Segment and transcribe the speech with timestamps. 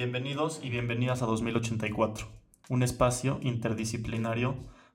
[0.00, 2.28] Bienvenidos y bienvenidas a 2084,
[2.68, 4.54] un espacio interdisciplinario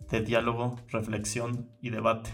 [0.10, 2.34] de diálogo, reflexión y debate.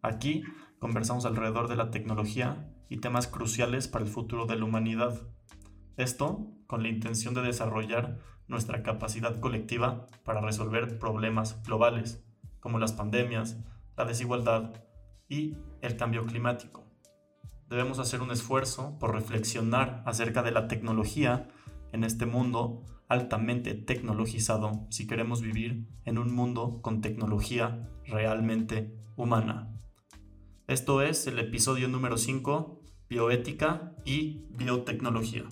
[0.00, 0.42] Aquí
[0.78, 5.20] conversamos alrededor de la tecnología y temas cruciales para el futuro de la humanidad.
[5.98, 8.16] Esto con la intención de desarrollar
[8.46, 12.24] nuestra capacidad colectiva para resolver problemas globales,
[12.58, 13.58] como las pandemias,
[13.98, 14.72] la desigualdad
[15.28, 16.86] y el cambio climático.
[17.68, 21.50] Debemos hacer un esfuerzo por reflexionar acerca de la tecnología
[21.92, 29.74] en este mundo altamente tecnologizado si queremos vivir en un mundo con tecnología realmente humana.
[30.66, 35.44] Esto es el episodio número 5, bioética y biotecnología.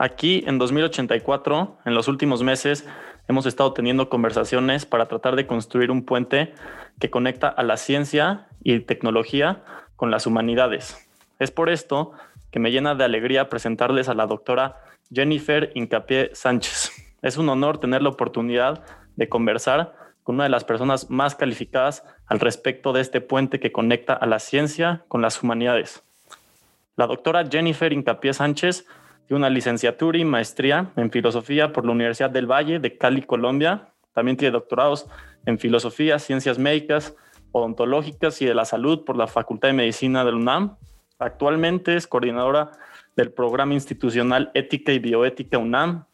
[0.00, 2.86] Aquí en 2084, en los últimos meses,
[3.28, 6.54] hemos estado teniendo conversaciones para tratar de construir un puente
[6.98, 9.62] que conecta a la ciencia y tecnología
[9.96, 11.08] con las humanidades.
[11.38, 12.12] Es por esto
[12.50, 14.80] que me llena de alegría presentarles a la doctora
[15.12, 16.90] Jennifer Incapié Sánchez.
[17.22, 18.82] Es un honor tener la oportunidad
[19.16, 23.72] de conversar con una de las personas más calificadas al respecto de este puente que
[23.72, 26.02] conecta a la ciencia con las humanidades.
[26.96, 28.86] La doctora Jennifer Incapié Sánchez
[29.28, 33.90] tiene una licenciatura y maestría en filosofía por la Universidad del Valle de Cali, Colombia.
[34.14, 35.06] También tiene doctorados
[35.44, 37.14] en filosofía, ciencias médicas,
[37.52, 40.78] odontológicas y de la salud por la Facultad de Medicina del UNAM.
[41.18, 42.70] Actualmente es coordinadora
[43.16, 46.06] del programa institucional Ética y Bioética UNAM,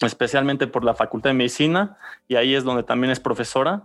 [0.00, 3.82] especialmente por la Facultad de Medicina, y ahí es donde también es profesora.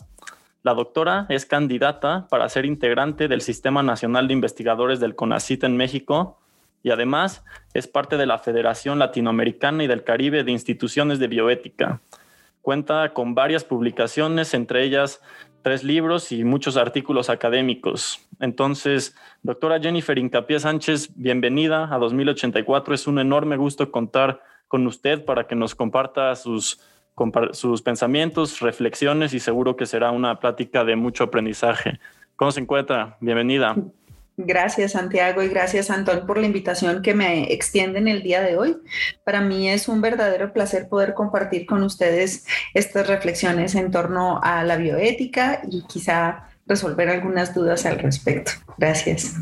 [0.62, 5.76] La doctora es candidata para ser integrante del Sistema Nacional de Investigadores del CONACIT en
[5.76, 6.38] México
[6.86, 12.00] y además es parte de la Federación Latinoamericana y del Caribe de Instituciones de Bioética.
[12.62, 15.20] Cuenta con varias publicaciones, entre ellas
[15.64, 18.20] tres libros y muchos artículos académicos.
[18.40, 22.94] Entonces, doctora Jennifer Incapié Sánchez, bienvenida a 2084.
[22.94, 26.80] Es un enorme gusto contar con usted para que nos comparta sus,
[27.54, 32.00] sus pensamientos, reflexiones y seguro que será una plática de mucho aprendizaje.
[32.36, 33.18] ¿Cómo se encuentra?
[33.22, 33.76] Bienvenida.
[34.38, 38.78] Gracias Santiago y gracias Antón por la invitación que me extienden el día de hoy.
[39.24, 44.64] Para mí es un verdadero placer poder compartir con ustedes estas reflexiones en torno a
[44.64, 48.52] la bioética y quizá resolver algunas dudas al respecto.
[48.78, 49.36] Gracias.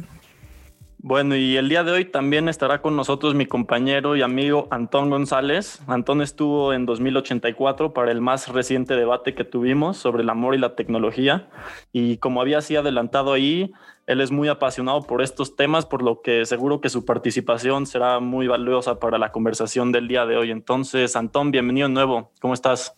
[1.06, 5.10] Bueno, y el día de hoy también estará con nosotros mi compañero y amigo Antón
[5.10, 5.82] González.
[5.86, 10.60] Antón estuvo en 2084 para el más reciente debate que tuvimos sobre el amor y
[10.60, 11.50] la tecnología.
[11.92, 13.74] Y como había así adelantado ahí,
[14.08, 18.22] él es muy apasionado por estos temas, por lo que seguro que su participación será
[18.22, 20.52] muy valiosa para la conversación del día de hoy.
[20.52, 22.32] Entonces, Antón, bienvenido nuevo.
[22.40, 22.96] ¿Cómo estás?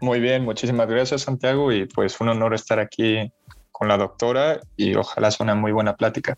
[0.00, 1.70] Muy bien, muchísimas gracias, Santiago.
[1.70, 3.30] Y pues un honor estar aquí
[3.70, 6.36] con la doctora y ojalá sea una muy buena plática.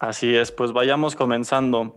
[0.00, 1.94] Así es, pues vayamos comenzando.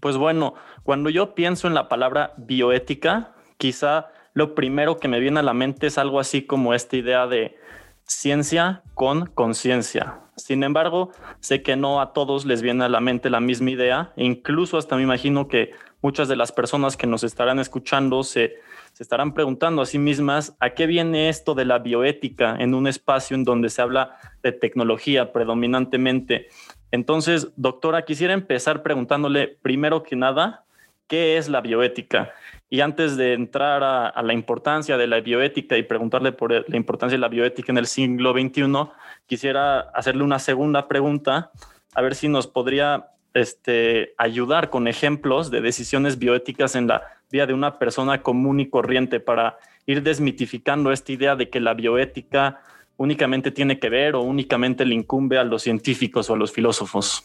[0.00, 5.40] Pues bueno, cuando yo pienso en la palabra bioética, quizá lo primero que me viene
[5.40, 7.58] a la mente es algo así como esta idea de
[8.04, 10.20] ciencia con conciencia.
[10.36, 14.12] Sin embargo, sé que no a todos les viene a la mente la misma idea
[14.16, 18.54] e incluso hasta me imagino que muchas de las personas que nos estarán escuchando se,
[18.92, 22.86] se estarán preguntando a sí mismas a qué viene esto de la bioética en un
[22.86, 26.48] espacio en donde se habla de tecnología predominantemente.
[26.90, 30.64] Entonces, doctora, quisiera empezar preguntándole primero que nada,
[31.06, 32.32] ¿qué es la bioética?
[32.70, 37.16] Y antes de entrar a, la importancia de la bioética y preguntarle por la importancia
[37.16, 38.90] de la bioética en el siglo XXI,
[39.26, 41.50] quisiera hacerle una segunda pregunta,
[41.94, 47.46] a ver si nos podría este, ayudar con ejemplos de decisiones bioéticas en la vida
[47.46, 52.60] de una persona común y corriente para ir desmitificando esta idea de que la bioética
[52.98, 57.24] únicamente tiene que ver o únicamente le incumbe a los científicos o a los filósofos?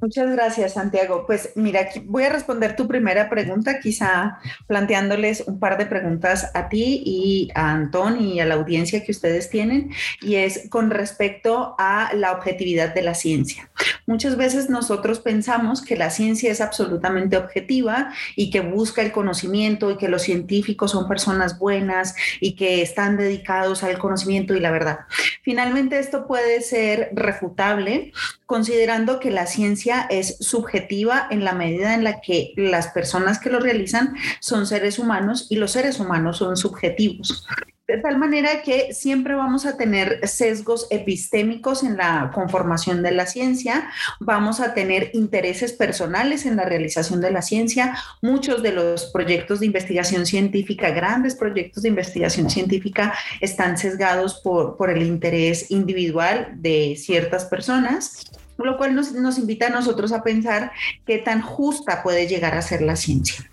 [0.00, 1.24] Muchas gracias, Santiago.
[1.26, 6.70] Pues mira, voy a responder tu primera pregunta, quizá planteándoles un par de preguntas a
[6.70, 9.90] ti y a Antón y a la audiencia que ustedes tienen,
[10.22, 13.70] y es con respecto a la objetividad de la ciencia.
[14.06, 19.90] Muchas veces nosotros pensamos que la ciencia es absolutamente objetiva y que busca el conocimiento
[19.90, 24.70] y que los científicos son personas buenas y que están dedicados al conocimiento y la
[24.70, 25.00] verdad.
[25.42, 28.12] Finalmente, esto puede ser refutable
[28.46, 33.50] considerando que la ciencia es subjetiva en la medida en la que las personas que
[33.50, 37.46] lo realizan son seres humanos y los seres humanos son subjetivos.
[37.90, 43.26] De tal manera que siempre vamos a tener sesgos epistémicos en la conformación de la
[43.26, 43.90] ciencia,
[44.20, 47.96] vamos a tener intereses personales en la realización de la ciencia.
[48.22, 54.76] Muchos de los proyectos de investigación científica, grandes proyectos de investigación científica, están sesgados por,
[54.76, 58.30] por el interés individual de ciertas personas
[58.66, 60.72] lo cual nos, nos, invita a nosotros a pensar
[61.06, 63.50] qué tan justa puede llegar a ser la ciencia.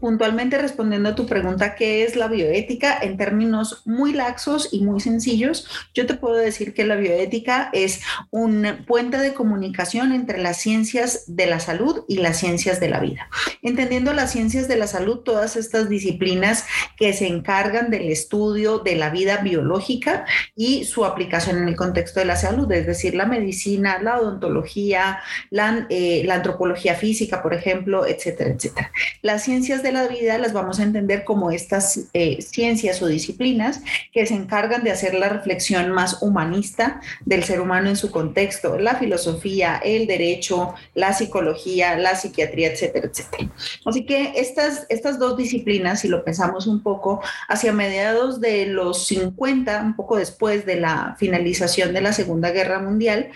[0.00, 2.98] Puntualmente respondiendo a tu pregunta, ¿qué es la bioética?
[3.00, 8.02] En términos muy laxos y muy sencillos, yo te puedo decir que la bioética es
[8.30, 13.00] un puente de comunicación entre las ciencias de la salud y las ciencias de la
[13.00, 13.30] vida.
[13.64, 16.66] Entendiendo las ciencias de la salud, todas estas disciplinas
[16.98, 22.20] que se encargan del estudio de la vida biológica y su aplicación en el contexto
[22.20, 28.04] de la salud, es decir, la medicina, la odontología, la, eh, antropología física, por ejemplo,
[28.06, 28.92] etcétera, etcétera.
[29.22, 33.80] Las ciencias de la vida las vamos a entender como estas eh, ciencias o disciplinas
[34.12, 38.78] que se encargan de hacer la reflexión más humanista del ser humano en su contexto,
[38.78, 43.53] la filosofía, el derecho, la psicología, la psiquiatría, etcétera, etcétera.
[43.84, 49.06] Así que estas, estas dos disciplinas, si lo pensamos un poco, hacia mediados de los
[49.06, 53.30] 50, un poco después de la finalización de la Segunda Guerra Mundial,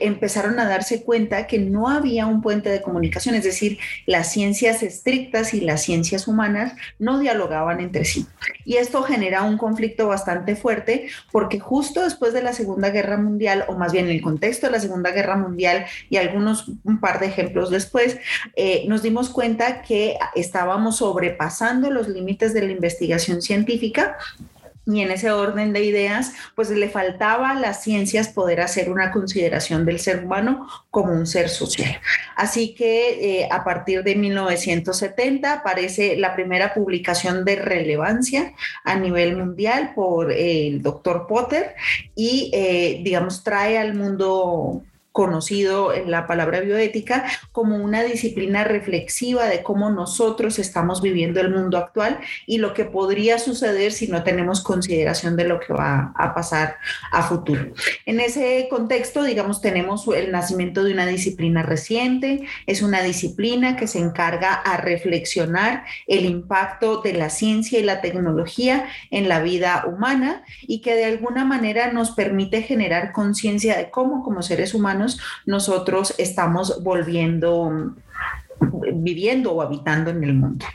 [0.00, 4.82] empezaron a darse cuenta que no había un puente de comunicación, es decir, las ciencias
[4.82, 8.26] estrictas y las ciencias humanas no dialogaban entre sí.
[8.64, 13.64] Y esto genera un conflicto bastante fuerte porque justo después de la Segunda Guerra Mundial,
[13.68, 17.20] o más bien en el contexto de la Segunda Guerra Mundial y algunos, un par
[17.20, 18.16] de ejemplos después,
[18.56, 19.43] eh, nos dimos cuenta
[19.86, 24.16] que estábamos sobrepasando los límites de la investigación científica
[24.86, 29.12] y en ese orden de ideas, pues le faltaba a las ciencias poder hacer una
[29.12, 31.98] consideración del ser humano como un ser social.
[32.36, 38.52] Así que eh, a partir de 1970 aparece la primera publicación de relevancia
[38.84, 41.74] a nivel mundial por el doctor Potter
[42.14, 44.82] y, eh, digamos, trae al mundo
[45.14, 51.50] conocido en la palabra bioética como una disciplina reflexiva de cómo nosotros estamos viviendo el
[51.50, 56.12] mundo actual y lo que podría suceder si no tenemos consideración de lo que va
[56.16, 56.78] a pasar
[57.12, 57.72] a futuro.
[58.06, 63.86] En ese contexto, digamos, tenemos el nacimiento de una disciplina reciente, es una disciplina que
[63.86, 69.84] se encarga a reflexionar el impacto de la ciencia y la tecnología en la vida
[69.86, 75.03] humana y que de alguna manera nos permite generar conciencia de cómo como seres humanos
[75.46, 77.94] nosotros estamos volviendo
[78.94, 80.66] viviendo o habitando en el mundo.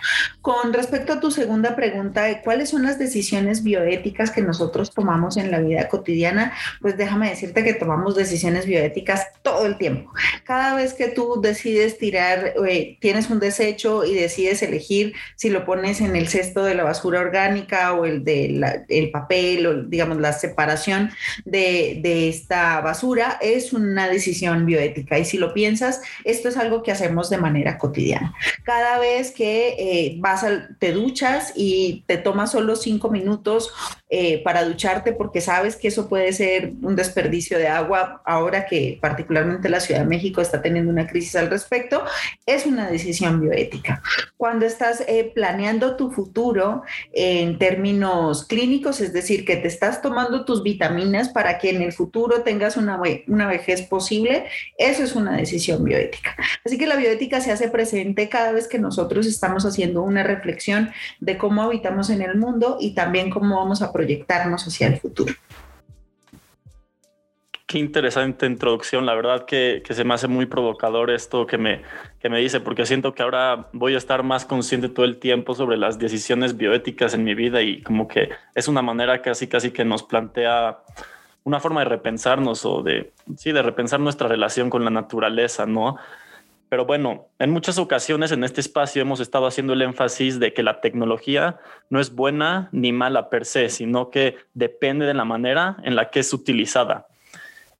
[0.41, 5.37] Con respecto a tu segunda pregunta de cuáles son las decisiones bioéticas que nosotros tomamos
[5.37, 10.11] en la vida cotidiana, pues déjame decirte que tomamos decisiones bioéticas todo el tiempo.
[10.45, 15.65] Cada vez que tú decides tirar, eh, tienes un desecho y decides elegir si lo
[15.65, 20.17] pones en el cesto de la basura orgánica o el de el papel o digamos
[20.17, 21.11] la separación
[21.45, 25.19] de, de esta basura, es una decisión bioética.
[25.19, 28.35] Y si lo piensas, esto es algo que hacemos de manera cotidiana.
[28.63, 30.45] Cada vez que eh, vas
[30.79, 33.73] te duchas y te tomas solo cinco minutos
[34.11, 38.97] eh, para ducharte porque sabes que eso puede ser un desperdicio de agua ahora que
[38.99, 42.03] particularmente la Ciudad de México está teniendo una crisis al respecto,
[42.45, 44.01] es una decisión bioética.
[44.37, 46.83] Cuando estás eh, planeando tu futuro
[47.13, 51.93] en términos clínicos, es decir, que te estás tomando tus vitaminas para que en el
[51.93, 54.45] futuro tengas una, una vejez posible,
[54.77, 56.35] eso es una decisión bioética.
[56.65, 60.91] Así que la bioética se hace presente cada vez que nosotros estamos haciendo una reflexión
[61.19, 65.33] de cómo habitamos en el mundo y también cómo vamos a proyectarnos hacia el futuro.
[67.69, 71.83] Qué interesante introducción, la verdad que, se me hace muy provocador esto que me,
[72.19, 75.53] que me dice, porque siento que ahora voy a estar más consciente todo el tiempo
[75.53, 79.69] sobre las decisiones bioéticas en mi vida y como que es una manera casi casi
[79.69, 80.79] que nos plantea
[81.43, 85.97] una forma de repensarnos o de, sí, de repensar nuestra relación con la naturaleza, ¿no?
[86.69, 90.61] Pero bueno, en muchas ocasiones en este espacio hemos estado haciendo el énfasis de que
[90.61, 91.59] la tecnología
[91.89, 96.11] no es buena ni mala per se, sino que depende de la manera en la
[96.11, 97.07] que es utilizada.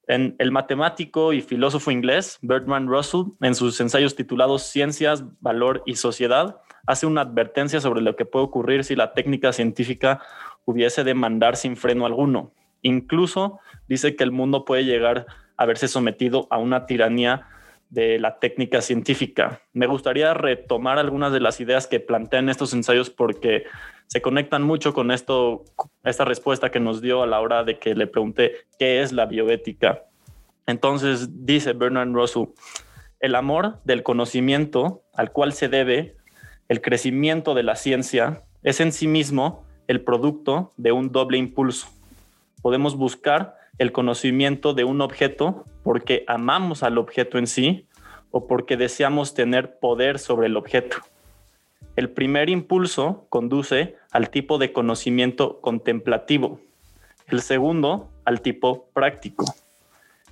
[0.08, 5.96] En el matemático y filósofo inglés Bertrand Russell, en sus ensayos titulados Ciencias, Valor y
[5.96, 10.20] Sociedad, hace una advertencia sobre lo que puede ocurrir si la técnica científica
[10.66, 12.54] hubiese de mandar sin freno alguno.
[12.82, 15.28] Incluso dice que el mundo puede llegar
[15.58, 17.46] a verse sometido a una tiranía
[17.90, 19.62] de la técnica científica.
[19.74, 23.64] Me gustaría retomar algunas de las ideas que plantean estos ensayos porque
[24.08, 25.66] se conectan mucho con esto,
[26.04, 29.26] esta respuesta que nos dio a la hora de que le pregunté qué es la
[29.26, 30.04] bioética.
[30.68, 32.50] Entonces dice Bernard Russell,
[33.20, 36.16] el amor del conocimiento al cual se debe
[36.68, 41.88] el crecimiento de la ciencia es en sí mismo el producto de un doble impulso.
[42.62, 47.88] Podemos buscar el conocimiento de un objeto porque amamos al objeto en sí
[48.30, 50.98] o porque deseamos tener poder sobre el objeto.
[51.96, 56.60] El primer impulso conduce al tipo de conocimiento contemplativo,
[57.30, 59.46] el segundo al tipo práctico.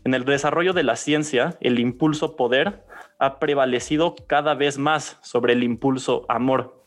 [0.04, 2.84] En el desarrollo de la ciencia, el impulso poder
[3.18, 6.84] ha prevalecido cada vez más sobre el impulso amor.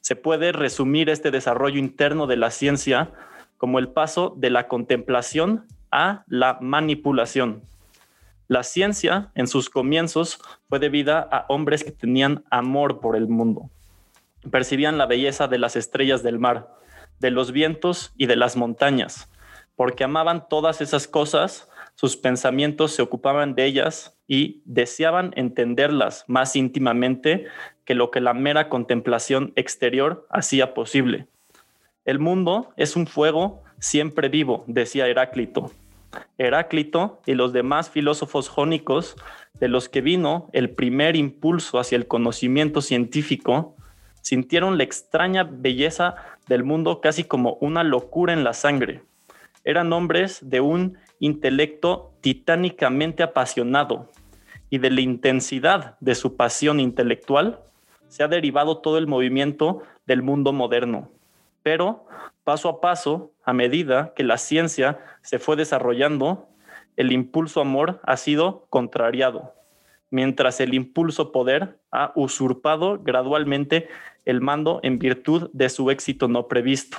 [0.00, 3.10] Se puede resumir este desarrollo interno de la ciencia
[3.58, 7.64] como el paso de la contemplación a la manipulación.
[8.46, 13.70] La ciencia, en sus comienzos, fue debida a hombres que tenían amor por el mundo.
[14.50, 16.74] Percibían la belleza de las estrellas del mar,
[17.20, 19.30] de los vientos y de las montañas.
[19.76, 26.54] Porque amaban todas esas cosas, sus pensamientos se ocupaban de ellas y deseaban entenderlas más
[26.54, 27.46] íntimamente
[27.84, 31.28] que lo que la mera contemplación exterior hacía posible.
[32.04, 35.70] El mundo es un fuego siempre vivo, decía Heráclito.
[36.38, 39.16] Heráclito y los demás filósofos jónicos,
[39.60, 43.76] de los que vino el primer impulso hacia el conocimiento científico,
[44.20, 46.16] sintieron la extraña belleza
[46.48, 49.02] del mundo casi como una locura en la sangre.
[49.64, 54.10] Eran hombres de un intelecto titánicamente apasionado
[54.70, 57.60] y de la intensidad de su pasión intelectual
[58.08, 61.10] se ha derivado todo el movimiento del mundo moderno.
[61.64, 62.06] Pero
[62.44, 66.46] paso a paso, a medida que la ciencia se fue desarrollando,
[66.96, 69.54] el impulso amor ha sido contrariado,
[70.10, 73.88] mientras el impulso poder ha usurpado gradualmente
[74.26, 76.98] el mando en virtud de su éxito no previsto.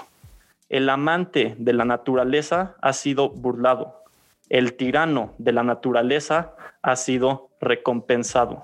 [0.67, 4.03] El amante de la naturaleza ha sido burlado.
[4.49, 8.63] El tirano de la naturaleza ha sido recompensado.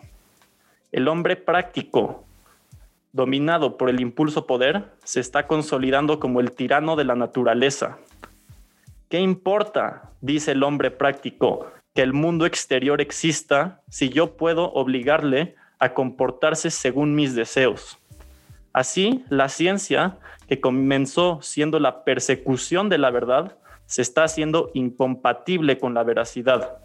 [0.92, 2.26] El hombre práctico,
[3.14, 7.98] dominado por el impulso poder, se está consolidando como el tirano de la naturaleza.
[9.10, 15.56] ¿Qué importa, dice el hombre práctico, que el mundo exterior exista si yo puedo obligarle
[15.80, 18.00] a comportarse según mis deseos?
[18.74, 25.78] Así, la ciencia, que comenzó siendo la persecución de la verdad, se está haciendo incompatible
[25.78, 26.78] con la veracidad.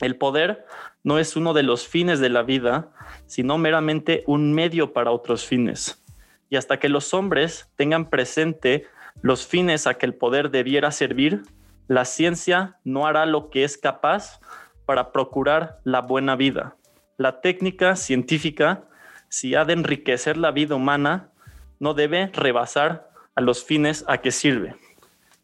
[0.00, 0.64] El poder
[1.04, 2.90] no es uno de los fines de la vida,
[3.26, 6.02] sino meramente un medio para otros fines.
[6.48, 8.86] Y hasta que los hombres tengan presente
[9.22, 11.42] los fines a que el poder debiera servir,
[11.88, 14.40] la ciencia no hará lo que es capaz
[14.86, 16.76] para procurar la buena vida.
[17.16, 18.84] La técnica científica
[19.30, 21.30] si ha de enriquecer la vida humana,
[21.78, 24.74] no debe rebasar a los fines a que sirve.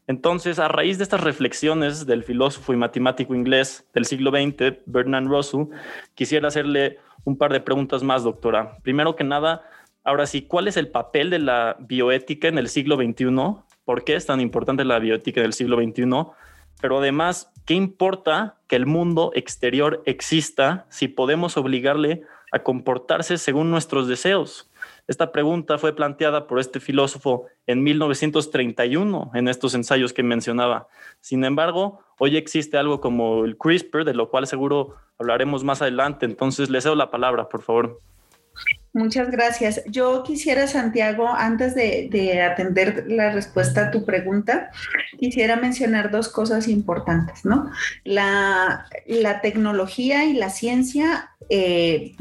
[0.06, 5.26] Entonces, a raíz de estas reflexiones del filósofo y matemático inglés del siglo XX, Bernard
[5.26, 5.64] Russell,
[6.14, 8.78] quisiera hacerle un par de preguntas más, doctora.
[8.82, 9.62] Primero que nada,
[10.04, 13.26] ahora sí, ¿cuál es el papel de la bioética en el siglo XXI?
[13.84, 16.04] ¿Por qué es tan importante la bioética del siglo XXI?
[16.80, 23.70] Pero además, ¿qué importa que el mundo exterior exista si podemos obligarle a comportarse según
[23.70, 24.70] nuestros deseos.
[25.08, 30.88] Esta pregunta fue planteada por este filósofo en 1931 en estos ensayos que mencionaba.
[31.20, 36.26] Sin embargo, hoy existe algo como el CRISPR, de lo cual seguro hablaremos más adelante.
[36.26, 38.00] Entonces, le cedo la palabra, por favor.
[38.96, 39.82] Muchas gracias.
[39.84, 44.70] Yo quisiera, Santiago, antes de, atender la respuesta a tu pregunta,
[45.18, 47.70] quisiera mencionar dos cosas importantes, ¿no?
[48.04, 52.16] La, la tecnología y la ciencia eh,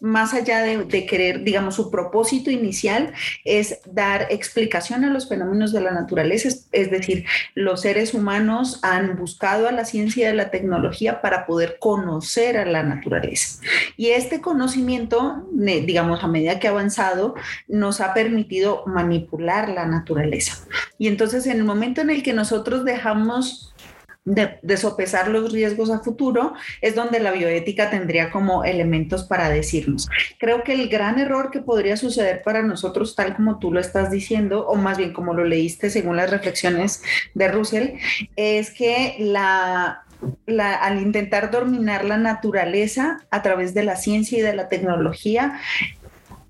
[0.00, 3.12] más allá de, querer, digamos, su propósito inicial
[3.44, 9.16] es dar explicación a los fenómenos de la naturaleza, es, decir, los seres humanos han
[9.16, 13.60] buscado a la ciencia y a la tecnología para poder conocer a la naturaleza.
[13.96, 15.46] Y este conocimiento,
[15.90, 17.34] digamos, a medida que ha avanzado,
[17.66, 20.56] nos ha permitido manipular la naturaleza.
[20.98, 23.74] Y entonces, en el momento en el que nosotros dejamos
[24.24, 30.08] de, sopesar los riesgos a futuro, es donde la bioética tendría como elementos para decirnos.
[30.38, 34.12] Creo que el gran error que podría suceder para nosotros, tal como tú lo estás
[34.12, 37.02] diciendo, o más bien como lo leíste según las reflexiones
[37.34, 37.88] de Russell,
[38.36, 40.04] es que la
[40.58, 45.58] al intentar dominar la naturaleza a través de la ciencia y de la tecnología,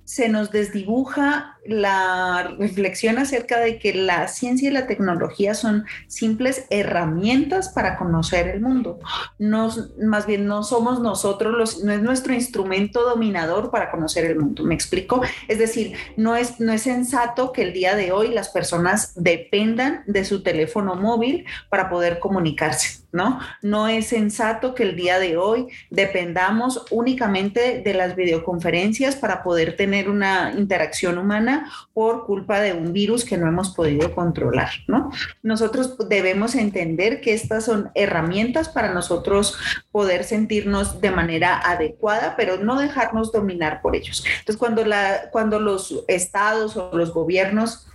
[0.05, 6.67] se nos desdibuja la reflexión acerca de que la ciencia y la tecnología son simples
[6.71, 8.99] herramientas para conocer el mundo.
[9.39, 14.65] más bien no somos nosotros los, no es nuestro instrumento dominador para conocer el mundo.
[14.65, 15.23] ¿Me explico?
[15.49, 20.03] Es decir, no es, no es sensato que el día de hoy las personas dependan
[20.07, 23.01] de su teléfono móvil para poder comunicarse.
[23.13, 23.41] ¿no?
[23.63, 29.77] No es sensato que el día de hoy dependamos únicamente de las videoconferencias para poder
[29.77, 31.50] tener una interacción humana
[31.93, 35.11] por culpa de un virus que no hemos podido controlar, ¿no?
[35.43, 39.57] Nosotros debemos entender que estas son herramientas para nosotros
[39.93, 44.25] poder sentirnos de manera adecuada, pero no dejarnos dominar por ellos.
[44.41, 47.87] Entonces, cuando, la, cuando los estados o los gobiernos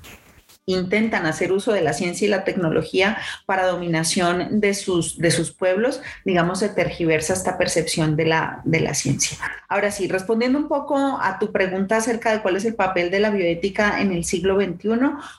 [0.67, 5.51] intentan hacer uso de la ciencia y la tecnología para dominación de sus, de sus
[5.51, 9.38] pueblos, digamos, se tergiversa esta percepción de la, de la ciencia.
[9.69, 13.19] Ahora sí, respondiendo un poco a tu pregunta acerca de cuál es el papel de
[13.19, 14.89] la bioética en el siglo XXI,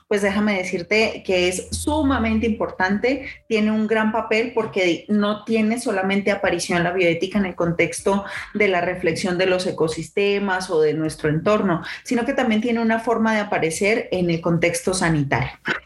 [0.07, 6.31] pues déjame decirte que es sumamente importante, tiene un gran papel porque no tiene solamente
[6.31, 11.31] aparición la bioética en el contexto de la reflexión de los ecosistemas o de nuestro
[11.31, 15.16] entorno, sino que también tiene una forma de aparecer en el contexto sanitario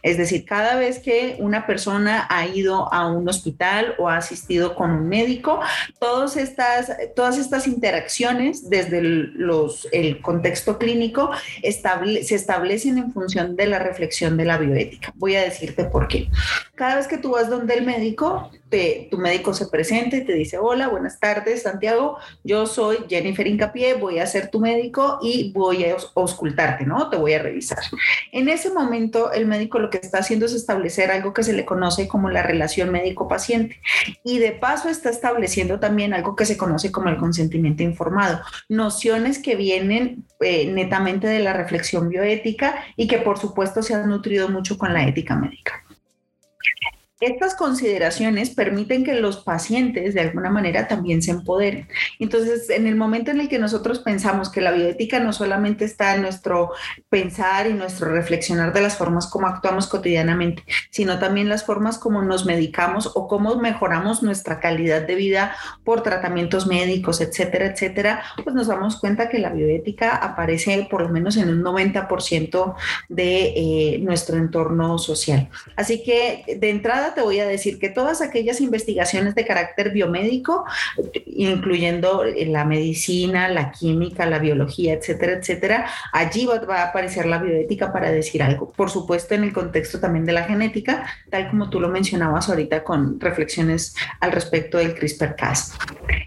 [0.02, 4.74] es decir, cada vez que una persona ha ido a un hospital o ha asistido
[4.74, 5.60] con un médico,
[5.98, 11.30] todas estas, todas estas interacciones desde el, los, el contexto clínico
[11.62, 15.12] se establecen en función de la reflexión de la bioética.
[15.16, 16.28] Voy a decirte por qué.
[16.74, 18.50] Cada vez que tú vas donde el médico,
[19.10, 23.94] tu médico se presenta y te dice, hola, buenas tardes, Santiago, yo soy Jennifer Incapié,
[23.94, 27.10] voy a ser tu médico y voy a auscultarte, ¿no?
[27.10, 27.80] Te voy a revisar.
[28.32, 31.64] En ese momento, el médico lo que está haciendo es establecer algo que se le
[31.64, 33.80] conoce como la relación médico-paciente
[34.24, 39.38] y de paso está estableciendo también algo que se conoce como el consentimiento informado, nociones
[39.38, 44.48] que vienen eh, netamente de la reflexión bioética y que por supuesto se han nutrido
[44.48, 45.84] mucho con la ética médica.
[47.20, 51.86] Estas consideraciones permiten que los pacientes de alguna manera también se empoderen.
[52.18, 56.14] Entonces, en el momento en el que nosotros pensamos que la bioética no solamente está
[56.14, 56.72] en nuestro
[57.08, 62.22] pensar y nuestro reflexionar de las formas como actuamos cotidianamente, sino también las formas como
[62.22, 68.56] nos medicamos o cómo mejoramos nuestra calidad de vida por tratamientos médicos, etcétera, etcétera, pues
[68.56, 72.74] nos damos cuenta que la bioética aparece por lo menos en un 90%
[73.08, 75.48] de eh, nuestro entorno social.
[75.76, 80.64] Así que de entrada, te voy a decir que todas aquellas investigaciones de carácter biomédico,
[81.26, 87.92] incluyendo la medicina, la química, la biología, etcétera, etcétera, allí va, a aparecer la bioética
[87.92, 88.70] para decir algo.
[88.72, 92.84] Por supuesto, en el contexto también de la genética, tal como tú lo mencionabas ahorita
[92.84, 95.78] con reflexiones al respecto del CRISPR-Cas.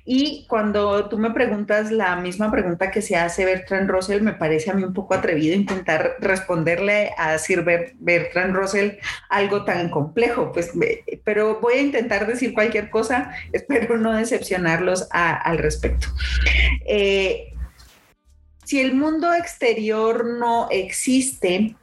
[0.06, 4.72] Y cuando tú me preguntas la misma pregunta que se hace Bertrand Russell, me parece
[4.72, 7.64] a mí un poco atrevido intentar responderle a Sir
[8.00, 8.98] Bertrand Russell
[9.30, 10.52] algo tan complejo.
[10.52, 10.73] Pues
[11.24, 16.08] pero voy a intentar decir cualquier cosa, espero no decepcionarlos al respecto.
[16.86, 17.54] Eh,
[18.66, 21.76] si el mundo exterior no existe,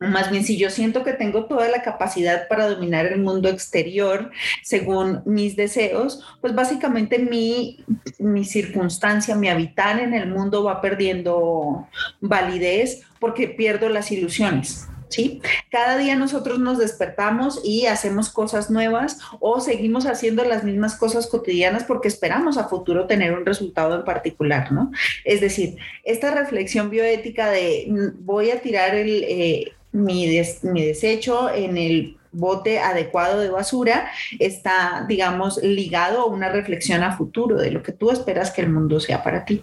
[0.00, 4.30] más bien si yo siento que tengo toda la capacidad para dominar el mundo exterior
[4.62, 7.84] según mis deseos, pues básicamente mi,
[8.18, 11.88] mi circunstancia, mi habitar en el mundo va perdiendo
[12.20, 14.88] validez porque pierdo las ilusiones.
[15.14, 15.40] ¿Sí?
[15.70, 21.28] Cada día nosotros nos despertamos y hacemos cosas nuevas o seguimos haciendo las mismas cosas
[21.28, 24.90] cotidianas porque esperamos a futuro tener un resultado en particular, ¿no?
[25.24, 30.26] Es decir, esta reflexión bioética de mm, voy a tirar el, eh, mi,
[30.62, 37.16] mi desecho en el bote adecuado de basura está, digamos, ligado a una reflexión a
[37.16, 39.62] futuro de lo que tú esperas que el mundo sea para ti.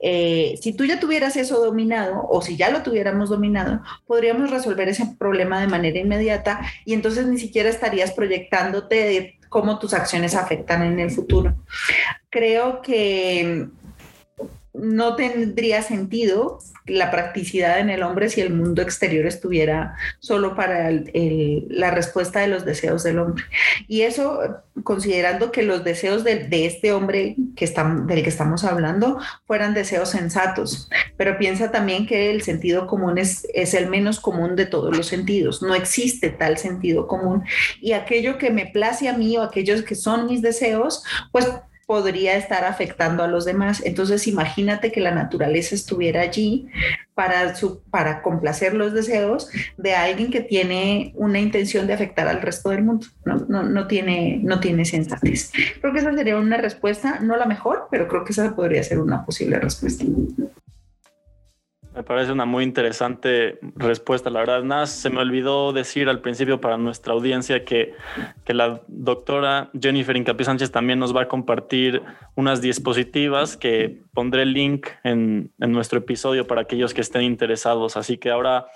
[0.00, 4.88] Eh, si tú ya tuvieras eso dominado o si ya lo tuviéramos dominado, podríamos resolver
[4.88, 10.82] ese problema de manera inmediata y entonces ni siquiera estarías proyectándote cómo tus acciones afectan
[10.82, 11.54] en el futuro.
[12.30, 13.68] Creo que
[14.78, 20.90] no tendría sentido la practicidad en el hombre si el mundo exterior estuviera solo para
[20.90, 23.44] la respuesta de los deseos del hombre.
[23.86, 29.74] Y eso considerando que los deseos de, este hombre que del que estamos hablando fueran
[29.74, 30.88] deseos sensatos.
[31.16, 35.06] Pero piensa también que el sentido común es, es el menos común de todos los
[35.06, 35.62] sentidos.
[35.62, 37.44] No existe tal sentido común.
[37.80, 41.48] Y aquello que me place a mí o aquellos que son mis deseos, pues
[41.88, 43.80] podría estar afectando a los demás.
[43.82, 46.68] Entonces, imagínate que la naturaleza estuviera allí
[47.14, 49.48] para, su, para complacer los deseos
[49.78, 53.06] de alguien que tiene una intención de afectar al resto del mundo.
[53.24, 55.50] No, no, no, tiene, no tiene sensatez.
[55.80, 58.98] Creo que esa sería una respuesta, no la mejor, pero creo que esa podría ser
[58.98, 60.04] una posible respuesta.
[61.98, 64.30] Me parece una muy interesante respuesta.
[64.30, 67.92] La verdad, nada, se me olvidó decir al principio para nuestra audiencia que,
[68.44, 72.00] que la doctora Jennifer Incapié Sánchez también nos va a compartir
[72.36, 77.96] unas diapositivas que pondré el link en, en nuestro episodio para aquellos que estén interesados.
[77.96, 78.68] Así que ahora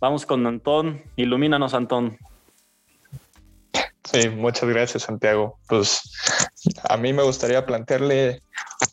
[0.00, 1.00] vamos con Antón.
[1.14, 2.18] Ilumínanos, Antón.
[4.02, 5.58] Sí, muchas gracias, Santiago.
[5.68, 6.02] Pues
[6.88, 8.40] a mí me gustaría plantearle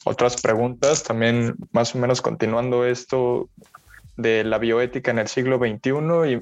[0.04, 3.50] otras preguntas, también más o menos continuando esto
[4.18, 6.42] de la bioética en el siglo XXI y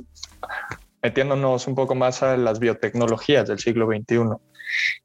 [1.01, 4.36] metiéndonos un poco más a las biotecnologías del siglo XXI.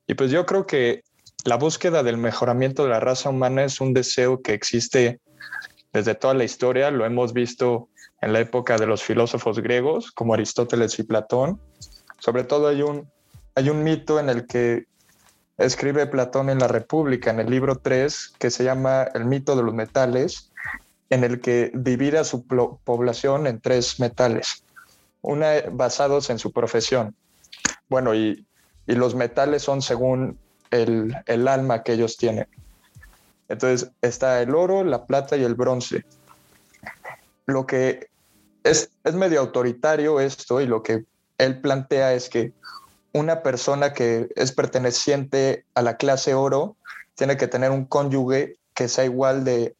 [0.06, 1.02] Y pues yo creo que
[1.44, 5.20] la búsqueda del mejoramiento de la raza humana es un deseo que existe
[5.92, 7.88] desde toda la historia, lo hemos visto
[8.20, 11.60] en la época de los filósofos griegos como Aristóteles y Platón.
[12.18, 13.08] Sobre todo hay un,
[13.54, 14.86] hay un mito en el que
[15.58, 19.62] escribe Platón en la República, en el libro 3, que se llama El mito de
[19.62, 20.52] los metales,
[21.10, 24.64] en el que divide a su población en tres metales,
[25.22, 27.14] una basados en su profesión.
[27.88, 28.46] Bueno, y,
[28.86, 30.38] y los metales son según
[30.70, 32.46] el, el alma que ellos tienen.
[33.48, 36.04] Entonces está el oro, la plata y el bronce.
[37.46, 38.08] Lo que
[38.64, 41.04] es, es medio autoritario esto y lo que
[41.38, 42.52] él plantea es que
[43.12, 46.76] una persona que es perteneciente a la clase oro
[47.14, 49.76] tiene que tener un cónyuge que sea igual de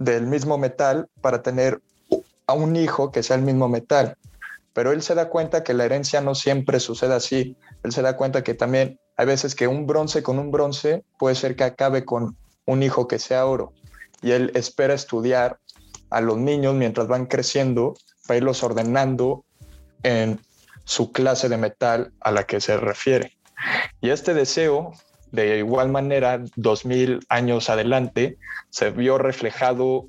[0.00, 1.80] del mismo metal para tener
[2.46, 4.16] a un hijo que sea el mismo metal.
[4.72, 7.56] Pero él se da cuenta que la herencia no siempre sucede así.
[7.84, 11.34] Él se da cuenta que también hay veces que un bronce con un bronce puede
[11.34, 13.72] ser que acabe con un hijo que sea oro.
[14.22, 15.58] Y él espera estudiar
[16.08, 17.94] a los niños mientras van creciendo
[18.26, 19.44] para irlos ordenando
[20.02, 20.40] en
[20.84, 23.36] su clase de metal a la que se refiere.
[24.00, 24.92] Y este deseo,
[25.32, 28.36] de igual manera, dos mil años adelante,
[28.70, 30.06] se vio reflejado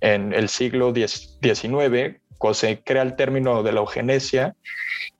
[0.00, 2.20] en el siglo XIX,
[2.52, 4.54] se crea el término de la eugenesia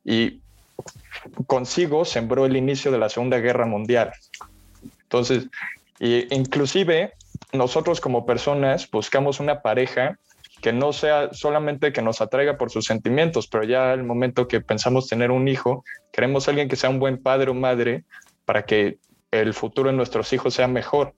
[0.04, 0.40] y
[1.46, 4.12] consigo sembró el inicio de la Segunda Guerra Mundial.
[5.04, 5.48] Entonces,
[6.00, 7.14] inclusive
[7.52, 10.18] nosotros como personas buscamos una pareja
[10.60, 14.60] que no sea solamente que nos atraiga por sus sentimientos, pero ya el momento que
[14.60, 18.04] pensamos tener un hijo, queremos alguien que sea un buen padre o madre
[18.44, 18.98] para que
[19.40, 21.12] el futuro de nuestros hijos sea mejor.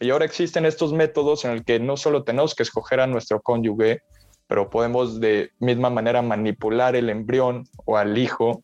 [0.00, 3.40] Y ahora existen estos métodos en el que no solo tenemos que escoger a nuestro
[3.42, 4.02] cónyuge,
[4.46, 8.62] pero podemos de misma manera manipular el embrión o al hijo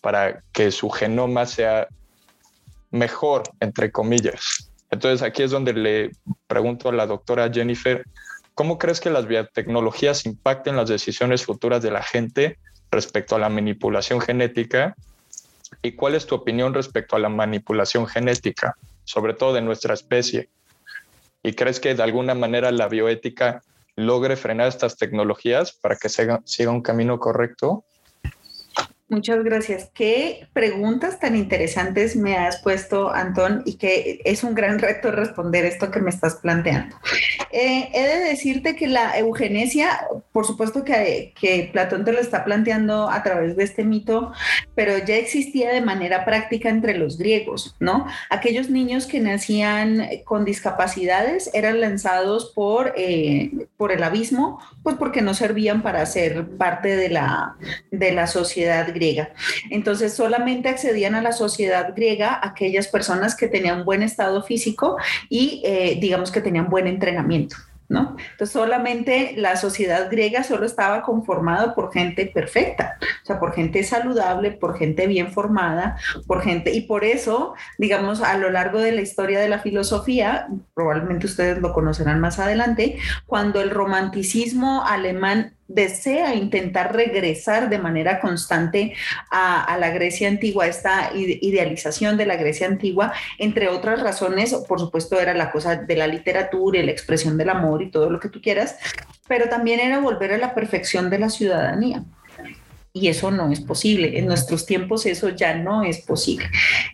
[0.00, 1.88] para que su genoma sea
[2.90, 4.70] mejor, entre comillas.
[4.90, 6.10] Entonces aquí es donde le
[6.46, 8.04] pregunto a la doctora Jennifer,
[8.54, 12.58] ¿cómo crees que las biotecnologías impacten las decisiones futuras de la gente
[12.90, 14.94] respecto a la manipulación genética?
[15.82, 20.48] ¿Y cuál es tu opinión respecto a la manipulación genética, sobre todo de nuestra especie?
[21.42, 23.62] ¿Y crees que de alguna manera la bioética
[23.96, 27.84] logre frenar estas tecnologías para que siga, un camino correcto?
[29.10, 29.90] Muchas gracias.
[29.94, 35.64] Qué preguntas tan interesantes me has puesto, Antón, y que es un gran reto responder
[35.64, 36.94] esto que me estás planteando.
[37.50, 39.98] Eh, he de decirte que la eugenesia,
[40.30, 41.32] por supuesto que,
[41.72, 44.32] Platón te lo está planteando a través de este mito,
[44.74, 48.06] pero ya existía de manera práctica entre los griegos, ¿no?
[48.28, 55.22] Aquellos niños que nacían con discapacidades eran lanzados por, eh, por el abismo, pues porque
[55.22, 57.56] no servían para ser parte de la,
[57.90, 58.97] de la sociedad griega.
[59.70, 64.96] Entonces solamente accedían a la sociedad griega aquellas personas que tenían buen estado físico
[65.28, 67.56] y eh, digamos que tenían buen entrenamiento.
[67.90, 68.16] ¿No?
[68.32, 73.82] Entonces solamente la sociedad griega solo estaba conformada por gente perfecta, o sea, por gente
[73.82, 78.92] saludable, por gente bien formada, por gente, y por eso, digamos, a lo largo de
[78.92, 85.54] la historia de la filosofía, probablemente ustedes lo conocerán más adelante, cuando el romanticismo alemán
[85.68, 88.94] desea intentar regresar de manera constante
[89.30, 95.20] a, la Grecia antigua, esta idealización de la Grecia antigua, entre otras razones, por supuesto,
[95.20, 98.30] era la cosa de la literatura y la expresión del amor y todo lo que
[98.30, 98.76] tú quieras,
[99.28, 102.02] pero también era volver a la perfección de la ciudadanía
[103.00, 104.18] y eso no es posible.
[104.18, 106.46] En nuestros tiempos eso ya no es posible.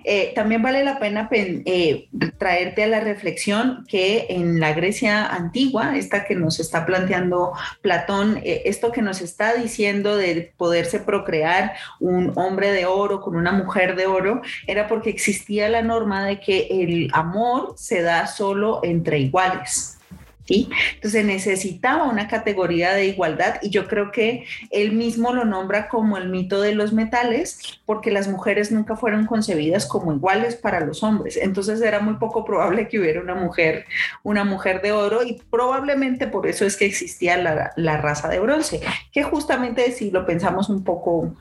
[0.05, 5.97] Eh, también vale la pena eh, traerte a la reflexión que en la Grecia antigua,
[5.97, 11.75] esta que nos está planteando Platón, eh, esto que nos está diciendo de poderse procrear
[12.01, 16.41] un hombre de oro con una mujer de oro, era porque existía la norma de
[16.41, 19.99] que el amor se da solo entre iguales.
[20.47, 26.19] Entonces necesitaba una categoría de igualdad y yo creo que él mismo lo nombra como
[26.19, 31.03] el mito de los metales porque las mujeres nunca fueron concebidas como iguales para los
[31.03, 31.39] hombres.
[31.39, 33.87] Entonces era muy poco probable que hubiera una mujer,
[34.23, 38.81] una mujer de oro y probablemente por eso es que existía la, raza de bronce,
[39.13, 41.35] que justamente si lo pensamos un poco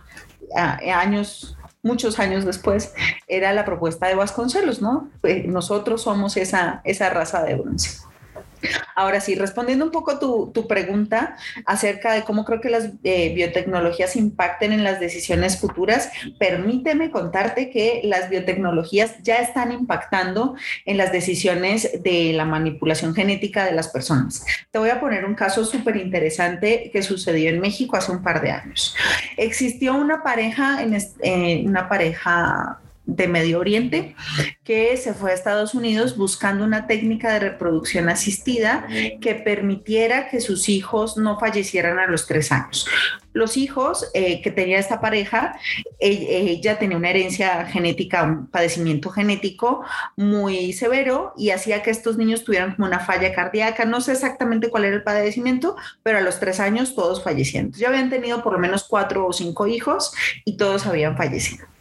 [0.55, 2.93] años muchos años después,
[3.27, 5.09] era la propuesta de Vasconcelos, ¿no?
[5.19, 7.99] Pues nosotros somos esa, esa raza de bronce.
[8.95, 13.33] Ahora sí, respondiendo un poco tu, tu pregunta acerca de cómo creo que las eh,
[13.33, 20.97] biotecnologías impacten en las decisiones futuras, permíteme contarte que las biotecnologías ya están impactando en
[20.97, 24.45] las decisiones de la manipulación genética de las personas.
[24.71, 28.41] Te voy a poner un caso súper interesante que sucedió en México hace un par
[28.41, 28.95] de años.
[29.37, 34.15] Existió una pareja, en, eh, una pareja de Medio Oriente,
[34.63, 38.87] que se fue a Estados Unidos buscando una técnica de reproducción asistida
[39.19, 42.87] que permitiera que sus hijos no fallecieran a los tres años.
[43.33, 45.59] Los hijos eh, que tenía esta pareja,
[45.99, 49.83] ella tenía una herencia genética, un padecimiento genético
[50.15, 53.85] muy severo y hacía que estos niños tuvieran como una falla cardíaca.
[53.85, 57.71] No sé exactamente cuál era el padecimiento, pero a los tres años todos fallecían.
[57.71, 60.13] Ya habían tenido por lo menos cuatro o cinco hijos
[60.45, 61.72] y todos habían fallecido.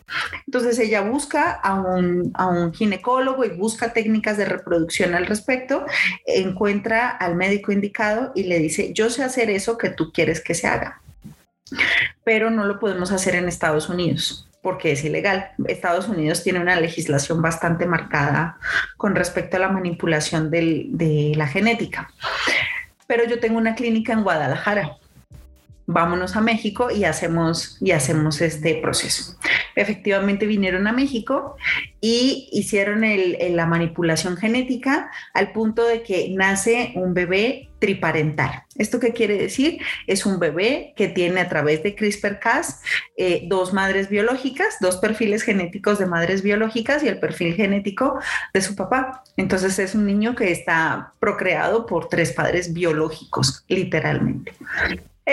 [0.47, 2.33] Entonces ella busca a un,
[2.75, 5.85] ginecólogo y busca técnicas de reproducción al respecto,
[6.27, 10.55] encuentra al médico indicado y le dice, yo sé hacer eso que tú quieres que
[10.55, 11.01] se haga,
[12.25, 15.51] pero no lo podemos hacer en Estados Unidos porque es ilegal.
[15.67, 18.59] Estados Unidos tiene una legislación bastante marcada
[18.97, 22.13] con respecto a la manipulación de la genética.
[23.09, 24.99] Pero yo tengo una clínica en Guadalajara
[25.87, 29.37] vámonos a México y hacemos, y hacemos este proceso.
[29.75, 31.57] Efectivamente vinieron a México
[32.01, 33.03] y hicieron
[33.57, 38.63] la manipulación genética al punto de que nace un bebé triparental.
[38.77, 39.81] ¿Esto qué quiere decir?
[40.07, 42.81] Es un bebé que tiene a través de CRISPR-Cas
[43.17, 48.21] eh, dos madres biológicas, dos perfiles genéticos de madres biológicas y el perfil genético
[48.55, 49.25] de su papá.
[49.37, 54.53] Entonces es un niño que está procreado por tres padres biológicos, literalmente.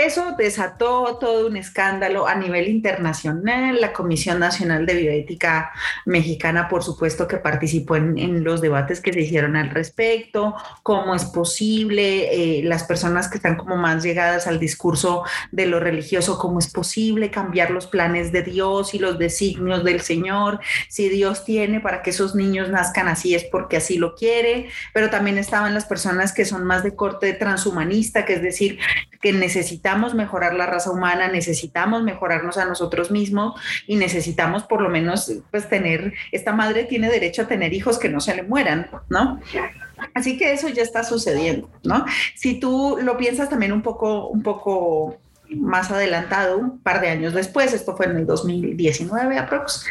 [0.05, 3.81] Eso desató todo un escándalo a nivel internacional.
[3.81, 5.73] La Comisión Nacional de Bioética
[6.05, 11.25] Mexicana, por supuesto, que participó en, los debates que se hicieron al respecto, cómo es
[11.25, 16.59] posible, eh, las personas que están como más llegadas al discurso de lo religioso, cómo
[16.59, 20.61] es posible cambiar los planes de Dios y los designios del Señor.
[20.87, 25.09] Si Dios tiene para que esos niños nazcan así es porque así lo quiere, pero
[25.09, 28.79] también estaban las personas que son más de corte transhumanista, que es decir,
[29.21, 34.81] que necesitan necesitamos mejorar la raza humana, necesitamos mejorarnos a nosotros mismos y necesitamos por
[34.81, 38.43] lo menos pues tener, esta madre tiene derecho a tener hijos que no se le
[38.43, 39.39] mueran, ¿no?
[40.13, 42.05] Así que eso ya está sucediendo, ¿no?
[42.35, 45.17] Si tú lo piensas también un poco, un poco
[45.49, 49.85] más adelantado, un par de años después, esto fue en el 2019 aprox,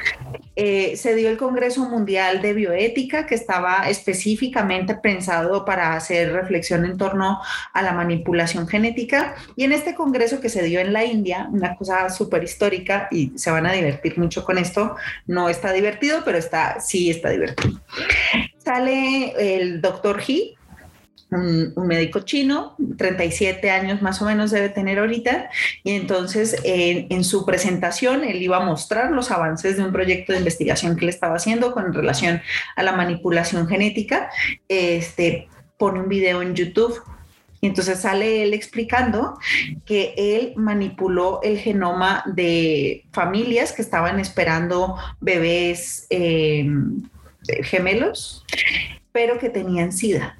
[0.56, 6.84] eh, se dio el Congreso Mundial de Bioética que estaba específicamente pensado para hacer reflexión
[6.84, 7.40] en torno
[7.72, 11.76] a la manipulación genética y en este Congreso que se dio en la India, una
[11.76, 16.38] cosa súper histórica y se van a divertir mucho con esto, no está divertido, pero
[16.38, 17.80] está, sí está divertido.
[18.58, 20.57] Sale el doctor He,
[21.30, 25.50] un, médico chino, 37 años más o menos debe tener ahorita,
[25.84, 30.38] y entonces en, su presentación él iba a mostrar los avances de un proyecto de
[30.38, 32.40] investigación que él estaba haciendo con relación
[32.76, 34.30] a la manipulación genética.
[34.68, 37.00] Este, pone un video en YouTube
[37.60, 39.38] y entonces sale él explicando
[39.84, 46.68] que él manipuló el genoma de familias que estaban esperando bebés eh,
[47.62, 48.44] gemelos,
[49.12, 50.38] pero que tenían SIDA.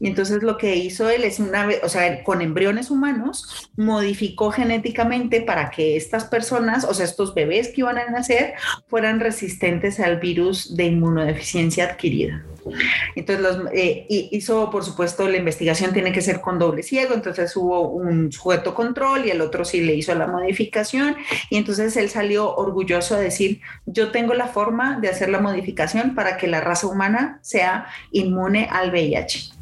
[0.00, 4.50] Y entonces lo que hizo él es una vez, o sea, con embriones humanos, modificó
[4.50, 8.54] genéticamente para que estas personas, o sea, estos bebés que iban a nacer,
[8.88, 12.42] fueran resistentes al virus de inmunodeficiencia adquirida.
[13.14, 17.54] Entonces los, eh, hizo, por supuesto, la investigación tiene que ser con doble ciego, entonces
[17.56, 21.16] hubo un sujeto control y el otro sí le hizo la modificación
[21.48, 26.14] y entonces él salió orgulloso a decir, yo tengo la forma de hacer la modificación
[26.14, 29.59] para que la raza humana sea inmune al VIH.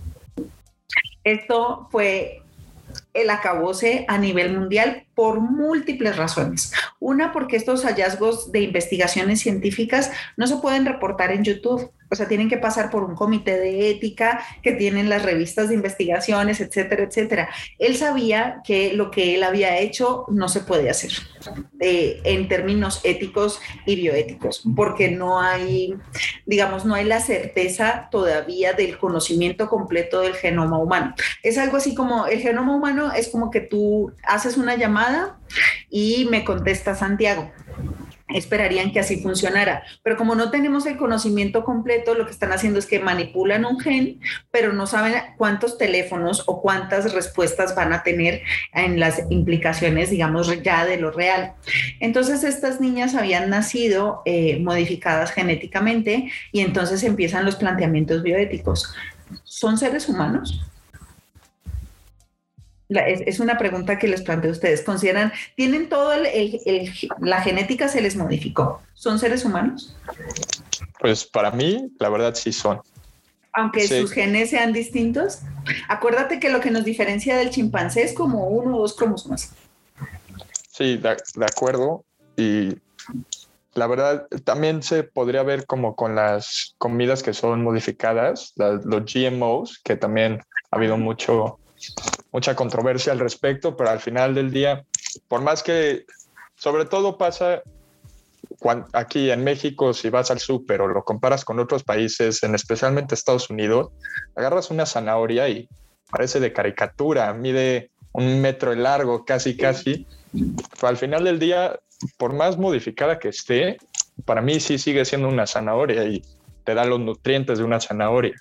[1.28, 2.40] Esto fue
[3.12, 6.72] el acabose a nivel mundial por múltiples razones.
[7.00, 11.90] Una, porque estos hallazgos de investigaciones científicas no se pueden reportar en YouTube.
[12.10, 15.74] O sea, tienen que pasar por un comité de ética que tienen las revistas de
[15.74, 17.48] investigaciones, etcétera, etcétera.
[17.78, 21.12] Él sabía que lo que él había hecho no se puede hacer
[21.80, 25.94] eh, en términos éticos y bioéticos, porque no hay,
[26.46, 31.14] digamos, no hay la certeza todavía del conocimiento completo del genoma humano.
[31.42, 35.38] Es algo así como el genoma humano es como que tú haces una llamada
[35.90, 37.50] y me contesta Santiago
[38.34, 39.82] esperarían que así funcionara.
[40.02, 43.80] Pero como no tenemos el conocimiento completo, lo que están haciendo es que manipulan un
[43.80, 48.42] gen, pero no saben cuántos teléfonos o cuántas respuestas van a tener
[48.74, 51.54] en las implicaciones, digamos, ya de lo real.
[52.00, 58.94] Entonces, estas niñas habían nacido eh, modificadas genéticamente y entonces empiezan los planteamientos bioéticos.
[59.44, 60.60] ¿Son seres humanos?
[62.88, 64.82] Es, una pregunta que les planteo a ustedes.
[64.82, 68.82] ¿Consideran, tienen todo el, la genética se les modificó?
[68.94, 69.94] ¿Son seres humanos?
[70.98, 72.80] Pues para mí, la verdad sí son.
[73.52, 75.40] Aunque sus genes sean distintos.
[75.88, 79.52] Acuérdate que lo que nos diferencia del chimpancé es como uno o dos cromosomas.
[80.70, 82.04] Sí, de, acuerdo.
[82.36, 82.76] Y
[83.74, 89.80] la verdad, también se podría ver como con las comidas que son modificadas, los GMOs,
[89.82, 91.58] que también ha habido mucho
[92.32, 94.84] mucha controversia al respecto, pero al final del día,
[95.28, 96.04] por más que,
[96.56, 97.62] sobre todo pasa
[98.92, 103.14] aquí en México, si vas al súper o lo comparas con otros países, en especialmente
[103.14, 103.90] Estados Unidos,
[104.34, 105.68] agarras una zanahoria y
[106.10, 110.06] parece de caricatura, mide un metro de largo, casi, casi.
[110.32, 111.78] Pero al final del día,
[112.16, 113.78] por más modificada que esté,
[114.24, 116.22] para mí sí sigue siendo una zanahoria y
[116.64, 118.34] te da los nutrientes de una zanahoria.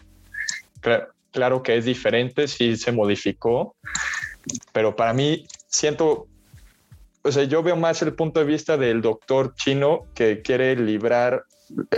[0.81, 3.75] Claro, claro que es diferente, sí se modificó,
[4.71, 6.27] pero para mí siento,
[7.23, 11.43] o sea, yo veo más el punto de vista del doctor chino que quiere librar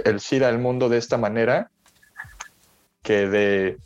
[0.06, 1.70] el SIDA del mundo de esta manera
[3.04, 3.78] que de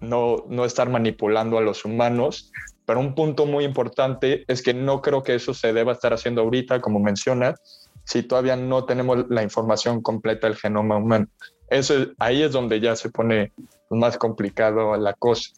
[0.00, 2.52] no, no estar manipulando a los humanos.
[2.86, 6.40] Pero un punto muy importante es que no creo que eso se deba estar haciendo
[6.42, 11.26] ahorita, como mencionas, si todavía no tenemos la información completa del genoma humano.
[11.70, 13.52] Eso, ahí es donde ya se pone
[13.88, 15.50] más complicado la cosa.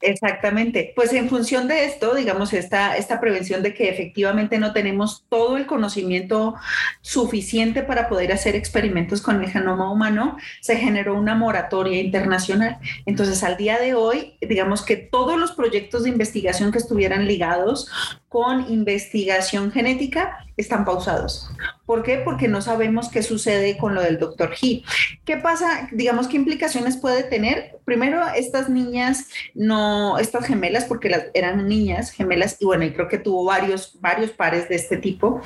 [0.00, 0.92] Exactamente.
[0.94, 5.56] Pues en función de esto, digamos, esta, esta prevención de que efectivamente no tenemos todo
[5.56, 6.54] el conocimiento
[7.00, 12.78] suficiente para poder hacer experimentos con el genoma humano, se generó una moratoria internacional.
[13.06, 17.90] Entonces, al día de hoy, digamos que todos los proyectos de investigación que estuvieran ligados
[18.28, 21.48] con investigación genética están pausados.
[21.86, 22.18] ¿Por qué?
[22.18, 24.82] Porque no sabemos qué sucede con lo del doctor He.
[25.24, 25.88] ¿Qué pasa?
[25.92, 27.78] Digamos, ¿qué implicaciones puede tener?
[27.84, 33.18] Primero, estas niñas, no, estas gemelas, porque las, eran niñas gemelas, y bueno, creo que
[33.18, 35.40] tuvo varios, varios pares de este tipo,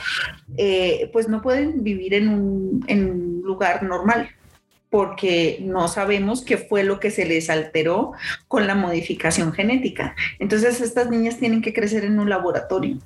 [0.57, 4.31] eh, pues no pueden vivir en un lugar normal
[4.88, 8.12] porque no sabemos qué fue lo que se les alteró
[8.46, 10.14] con la modificación genética.
[10.38, 12.98] Entonces, estas niñas tienen que crecer en un laboratorio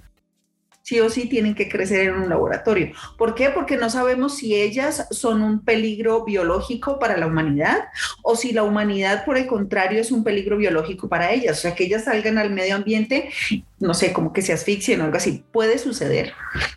[0.86, 2.92] sí o sí tienen que crecer en un laboratorio.
[3.18, 3.50] ¿Por qué?
[3.50, 7.88] Porque no sabemos si ellas son un peligro biológico para la humanidad
[8.22, 11.58] o si la humanidad, por el contrario, es un peligro biológico para ellas.
[11.58, 13.30] O sea, que ellas salgan al medio ambiente,
[13.78, 15.44] no sé, como que se asfixien o algo así.
[15.52, 16.32] Puede suceder.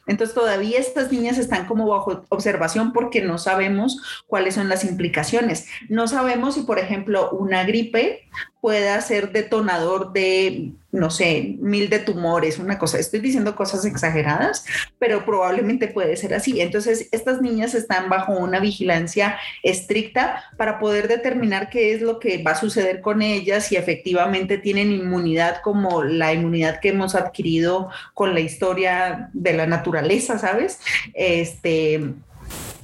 [0.07, 5.67] Entonces, todavía estas niñas están como bajo observación porque no sabemos cuáles son las implicaciones.
[5.87, 8.27] No sabemos si, por ejemplo, una gripe
[8.61, 12.99] pueda ser detonador de, no sé, mil de tumores, una cosa.
[12.99, 14.65] Estoy diciendo cosas exageradas,
[14.97, 16.59] pero probablemente puede ser así.
[16.59, 22.43] Entonces, estas niñas están bajo una vigilancia estricta para poder determinar qué es lo que
[22.43, 27.89] va a suceder con ellas, si efectivamente tienen inmunidad como la inmunidad que hemos adquirido
[28.13, 30.79] con la historia de la naturaleza, ¿sabes?
[31.13, 32.13] Este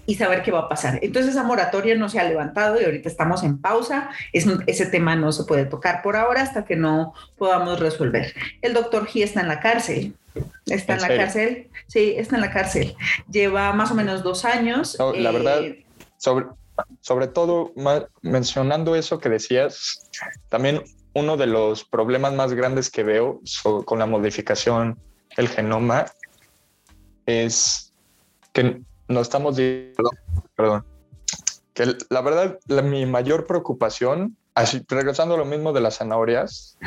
[0.07, 0.99] y saber qué va a pasar.
[1.01, 4.09] Entonces esa moratoria no se ha levantado y ahorita estamos en pausa.
[4.33, 8.33] Es, ese tema no se puede tocar por ahora hasta que no podamos resolver.
[8.61, 10.15] El doctor G está en la cárcel.
[10.65, 11.69] Está en, la cárcel.
[11.87, 12.95] Sí, está en la cárcel.
[13.31, 14.97] Lleva más o menos dos años.
[15.15, 15.85] la verdad, eh,
[16.17, 16.47] sobre,
[17.01, 17.73] sobre todo
[18.21, 20.09] mencionando eso que decías,
[20.49, 20.83] también
[21.15, 23.41] uno de los problemas más grandes que veo
[23.86, 24.99] con la modificación
[25.36, 26.06] del genoma
[27.25, 27.93] es
[28.54, 29.56] que no estamos
[30.56, 30.86] perdón,
[31.73, 36.78] que la verdad, mi mayor preocupación, así, regresando a lo mismo de las zanahorias,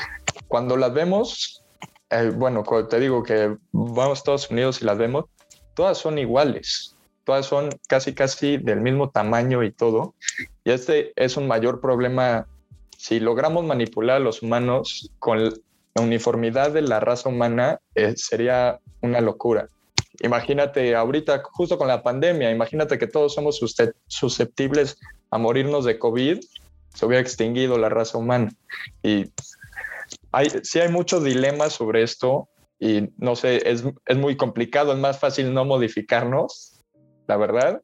[0.47, 1.65] cuando las vemos,
[2.11, 5.27] eh, bueno, te digo que vamos a Estados Unidos y las vemos,
[5.75, 10.15] todas son iguales, todas son casi, casi del mismo tamaño y todo.
[10.65, 12.47] Y este es un mayor problema.
[12.99, 18.81] Si logramos manipular a los humanos con la uniformidad de la raza humana, eh, sería
[19.01, 19.69] una locura.
[20.21, 23.61] Imagínate ahorita, justo con la pandemia, imagínate que todos somos
[24.09, 24.99] susceptibles
[25.31, 26.41] a morirnos de COVID,
[26.93, 28.51] se hubiera extinguido la raza humana.
[29.05, 29.31] Y
[30.33, 32.49] hay, sí hay muchos dilemas sobre esto
[32.81, 36.81] y no sé, es, es muy complicado, es más fácil no modificarnos,
[37.29, 37.81] la verdad,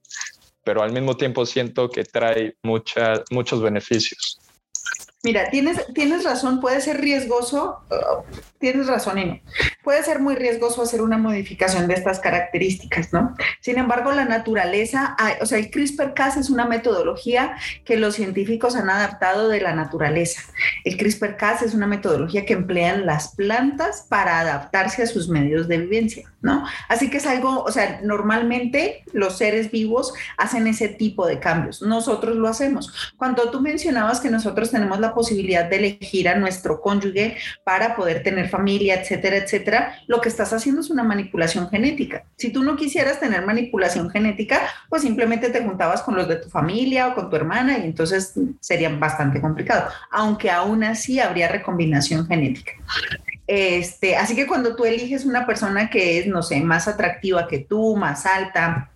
[0.65, 4.41] pero al mismo tiempo siento que trae mucha, muchos beneficios.
[5.25, 8.23] Mira, tienes, tienes razón, puede ser riesgoso, uh,
[8.59, 9.41] tienes razón,
[9.83, 13.35] puede ser muy riesgoso hacer una modificación de estas características, ¿no?
[13.61, 18.91] Sin embargo, la naturaleza, o sea, el CRISPR-Cas es una metodología que los científicos han
[18.91, 20.43] adaptado de la naturaleza.
[20.85, 25.79] El CRISPR-Cas es una metodología que emplean las plantas para adaptarse a sus medios de
[25.79, 26.65] vivencia, ¿no?
[26.89, 31.81] Así que es algo, o sea, normalmente los seres vivos hacen ese tipo de cambios.
[31.81, 33.15] Nosotros lo hacemos.
[33.17, 38.23] Cuando tú mencionabas que nosotros tenemos la posibilidad de elegir a nuestro cónyuge para poder
[38.23, 42.25] tener familia, etcétera, etcétera, lo que estás haciendo es una manipulación genética.
[42.37, 46.51] Si tú no quisieras tener manipulación genética, pues simplemente te juntabas con los de tu
[46.51, 52.27] familia o con tu hermana y entonces sería bastante complicado, aunque aún así habría recombinación
[52.27, 52.73] genética.
[53.47, 57.61] Este, así que cuando tú eliges una persona que es, no sé, más atractiva que
[57.61, 58.91] tú, más alta,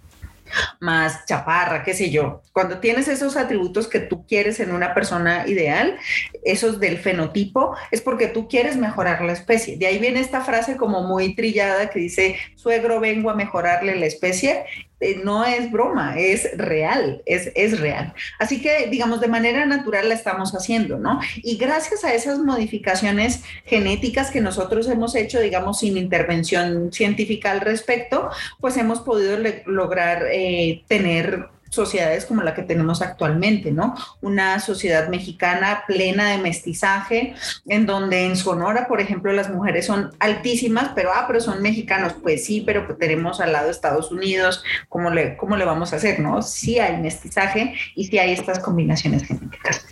[0.81, 2.43] más chaparra, qué sé yo.
[2.53, 5.97] Cuando tienes esos atributos que tú quieres en una persona ideal,
[6.45, 9.77] esos del fenotipo, es porque tú quieres mejorar la especie.
[9.77, 14.07] De ahí viene esta frase como muy trillada que dice, suegro, vengo a mejorarle la
[14.07, 14.65] especie.
[15.01, 18.15] Eh, no es broma, es real, es, es real.
[18.39, 21.21] Así que, digamos, de manera natural la estamos haciendo, ¿no?
[21.37, 27.61] Y gracias a esas modificaciones genéticas que nosotros hemos hecho, digamos, sin intervención científica al
[27.61, 28.31] respecto,
[28.61, 33.95] pues hemos podido lograr eh, tener sociedades como la que tenemos actualmente, ¿no?
[34.21, 37.35] Una sociedad mexicana plena de mestizaje,
[37.67, 42.15] en donde en Sonora, por ejemplo, las mujeres son altísimas, pero, ah, pero son mexicanos,
[42.23, 46.21] pues sí, pero tenemos al lado Estados Unidos, ¿cómo le, cómo le vamos a hacer,
[46.21, 46.43] no?
[46.43, 49.87] Sí hay mestizaje y sí hay estas combinaciones genéticas.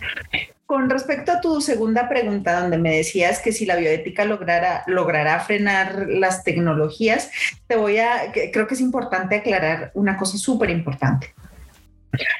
[0.67, 5.39] Con respecto a tu segunda pregunta, donde me decías que si la bioética lograra, logrará
[5.39, 7.31] frenar las tecnologías,
[7.67, 11.33] te voy a, creo que es importante aclarar una cosa súper importante.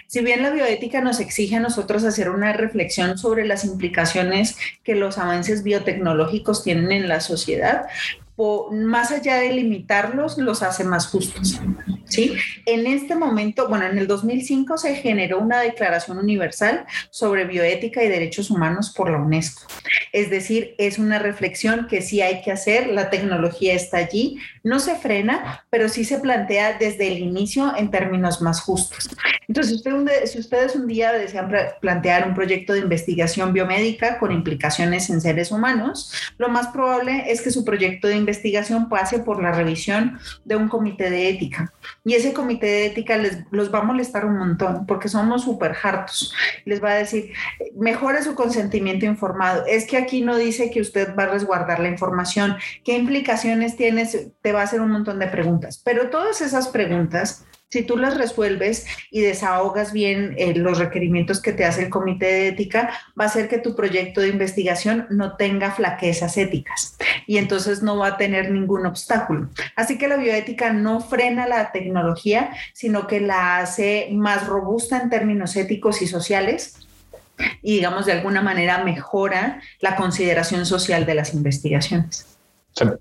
[0.07, 4.95] Si bien la bioética nos exige a nosotros hacer una reflexión sobre las implicaciones que
[4.95, 7.87] los avances biotecnológicos tienen en la sociedad,
[8.71, 11.59] más allá de limitarlos, los hace más justos.
[12.05, 12.35] ¿sí?
[12.67, 18.09] En este momento, bueno, en el 2005 se generó una Declaración Universal sobre Bioética y
[18.09, 19.63] Derechos Humanos por la UNESCO.
[20.13, 24.37] Es decir, es una reflexión que sí hay que hacer, la tecnología está allí,
[24.67, 29.09] no se frena, pero sí se plantea desde el inicio en términos más justos.
[29.47, 29.81] Entonces,
[30.25, 31.49] si ustedes un día desean
[31.79, 37.41] plantear un proyecto de investigación biomédica con implicaciones en seres humanos, lo más probable es
[37.41, 41.73] que su proyecto de investigación pase por la revisión de un comité de ética.
[42.03, 45.75] Y ese comité de ética les, los va a molestar un montón porque somos súper
[45.81, 46.33] hartos.
[46.65, 47.31] Les va a decir,
[47.75, 49.65] mejore su consentimiento informado.
[49.65, 52.57] Es que aquí no dice que usted va a resguardar la información.
[52.83, 54.27] ¿Qué implicaciones tienes?
[54.41, 55.81] Te va a hacer un montón de preguntas.
[55.83, 61.51] Pero todas esas preguntas si tú las resuelves y desahogas bien eh, los requerimientos que
[61.51, 65.35] te hace el comité de ética, va a hacer que tu proyecto de investigación no
[65.35, 69.49] tenga flaquezas éticas y entonces no va a tener ningún obstáculo.
[69.75, 75.09] Así que la bioética no frena la tecnología, sino que la hace más robusta en
[75.09, 76.87] términos éticos y sociales
[77.61, 82.36] y digamos de alguna manera mejora la consideración social de las investigaciones.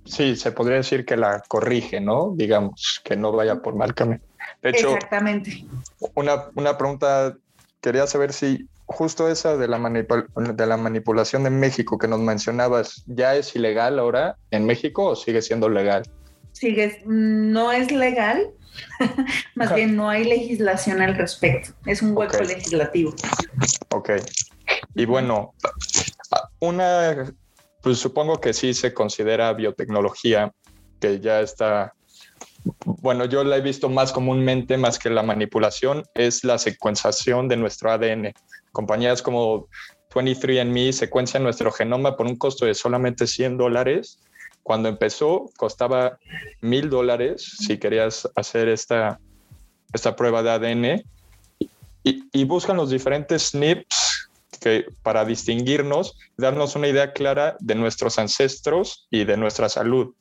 [0.05, 2.33] Sí, se podría decir que la corrige, ¿no?
[2.35, 4.20] Digamos, que no vaya por mal camino.
[4.62, 5.66] De hecho, Exactamente.
[6.14, 7.37] Una, una pregunta,
[7.81, 13.03] quería saber si justo esa de la, de la manipulación de México que nos mencionabas,
[13.07, 16.05] ¿ya es ilegal ahora en México o sigue siendo legal?
[16.53, 18.51] Sigue, no es legal,
[19.55, 23.14] más bien no hay legislación al respecto, es un hueco legislativo.
[23.91, 24.11] Ok.
[24.95, 25.53] Y bueno,
[26.61, 27.27] una,
[27.87, 30.53] pues supongo que sí se considera biotecnología,
[30.99, 31.95] que ya está
[32.84, 37.57] bueno, yo la he visto más comúnmente, más que la manipulación, es la secuenciación de
[37.57, 38.32] nuestro ADN.
[38.72, 39.68] Compañías como
[40.12, 44.18] 23andMe secuencian nuestro genoma por un costo de solamente 100 dólares.
[44.64, 46.18] Cuando empezó, costaba
[46.61, 49.20] mil dólares si querías hacer esta,
[49.93, 51.05] esta prueba de ADN.
[52.03, 54.06] Y, y buscan los diferentes SNPs
[54.57, 60.15] que para distinguirnos, darnos una idea clara de nuestros ancestros y de nuestra salud.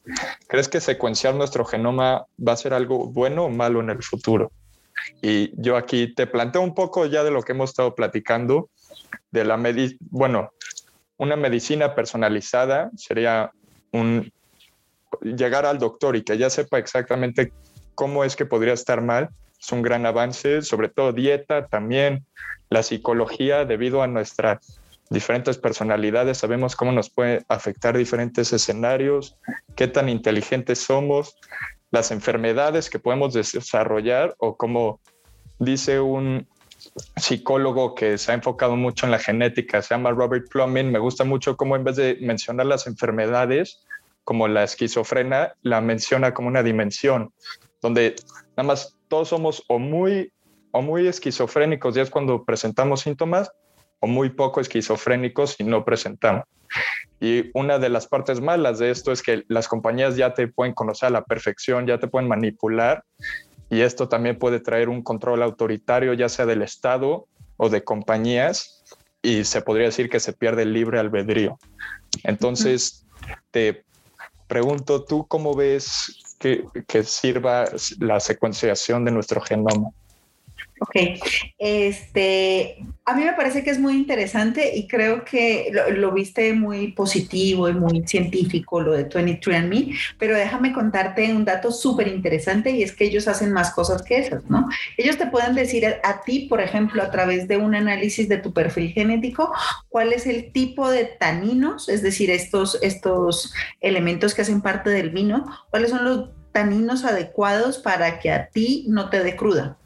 [0.48, 4.52] ¿Crees que secuenciar nuestro genoma va a ser algo bueno o malo en el futuro?
[5.22, 8.70] Y yo aquí te planteo un poco ya de lo que hemos estado platicando,
[9.32, 9.60] de la
[10.10, 10.52] bueno,
[11.18, 13.52] una medicina personalizada sería
[13.92, 14.32] un
[15.22, 17.54] llegar al doctor y que ya sepa exactamente
[17.96, 19.30] cómo es que podría estar mal,
[19.60, 22.26] es un gran avance, sobre todo dieta también,
[22.70, 29.38] la psicología debido a nuestras diferentes personalidades, sabemos cómo nos puede afectar diferentes escenarios,
[29.76, 31.38] qué tan inteligentes somos,
[31.92, 35.00] las enfermedades que podemos desarrollar o como
[35.60, 36.48] dice un
[37.16, 41.24] psicólogo que se ha enfocado mucho en la genética, se llama Robert Plumbin, me gusta
[41.24, 43.86] mucho cómo en vez de mencionar las enfermedades,
[44.24, 47.32] como la esquizofrenia, la menciona como una dimensión,
[47.82, 48.16] donde
[48.58, 50.32] nada más todos somos o muy,
[50.76, 53.50] o muy esquizofrénicos, ya es cuando presentamos síntomas,
[54.02, 56.44] o muy poco esquizofrénicos y no presentamos.
[57.22, 60.74] Y una de las partes malas de esto es que las compañías ya te pueden
[60.74, 63.06] conocer a la perfección, ya te pueden manipular
[63.70, 68.84] y esto también puede traer un control autoritario, ya sea del Estado o de compañías,
[69.22, 71.58] y se podría decir que se pierde el libre albedrío.
[72.26, 73.06] Entonces,
[73.52, 73.86] te
[74.48, 77.64] pregunto, ¿tú cómo ves que, que sirva
[78.00, 79.92] la secuenciación de nuestro genoma?
[80.80, 80.96] Ok,
[81.58, 86.92] este, a mí me parece que es muy interesante y creo que lo, viste muy
[86.92, 92.84] positivo y muy científico lo de 23andMe, pero déjame contarte un dato súper interesante y
[92.84, 94.68] es que ellos hacen más cosas que esas, ¿no?
[94.98, 98.52] Ellos te pueden decir a, ti, por ejemplo, a través de un análisis de tu
[98.52, 99.54] perfil genético,
[99.88, 105.12] cuál es el tipo de taninos, es decir, estos, estos elementos que hacen parte del
[105.12, 109.78] vino, cuáles son los taninos adecuados para que a ti no te dé cruda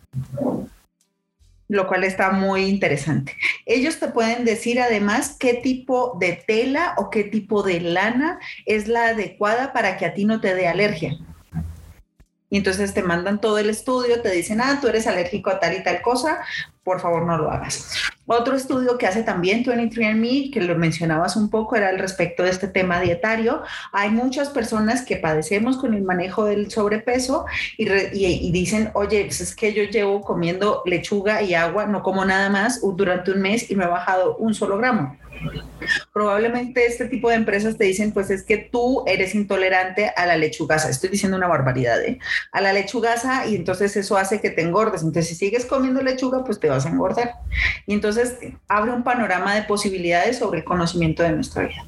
[1.70, 3.38] lo cual está muy interesante.
[3.66, 8.88] Ellos te pueden decir además qué tipo de tela o qué tipo de lana es
[8.88, 11.18] la adecuada para que a ti no te dé alergia.
[12.50, 15.76] Y entonces te mandan todo el estudio, te dicen, ah, tú eres alérgico a tal
[15.76, 16.40] y tal cosa,
[16.84, 17.94] por favor no lo hagas.
[18.26, 22.50] Otro estudio que hace también 23andMe, que lo mencionabas un poco, era al respecto de
[22.50, 23.62] este tema dietario.
[23.92, 27.46] Hay muchas personas que padecemos con el manejo del sobrepeso
[27.78, 32.26] y, y dicen, oye, pues es que yo llevo comiendo lechuga y agua, no como
[32.26, 35.18] nada más durante un mes y me he bajado un solo gramo.
[36.14, 40.38] Probablemente este tipo de empresas te dicen, pues es que tú eres intolerante a la
[40.38, 40.90] lechugasa.
[40.90, 42.20] Estoy diciendo una barbaridad, ¿eh?
[42.52, 45.02] A la lechugasa y entonces eso hace que te engordes.
[45.02, 47.36] Entonces, si sigues comiendo lechuga, pues te vas a engordar.
[47.86, 48.36] Y entonces
[48.68, 51.86] abre un panorama de posibilidades sobre el conocimiento de nuestra vida.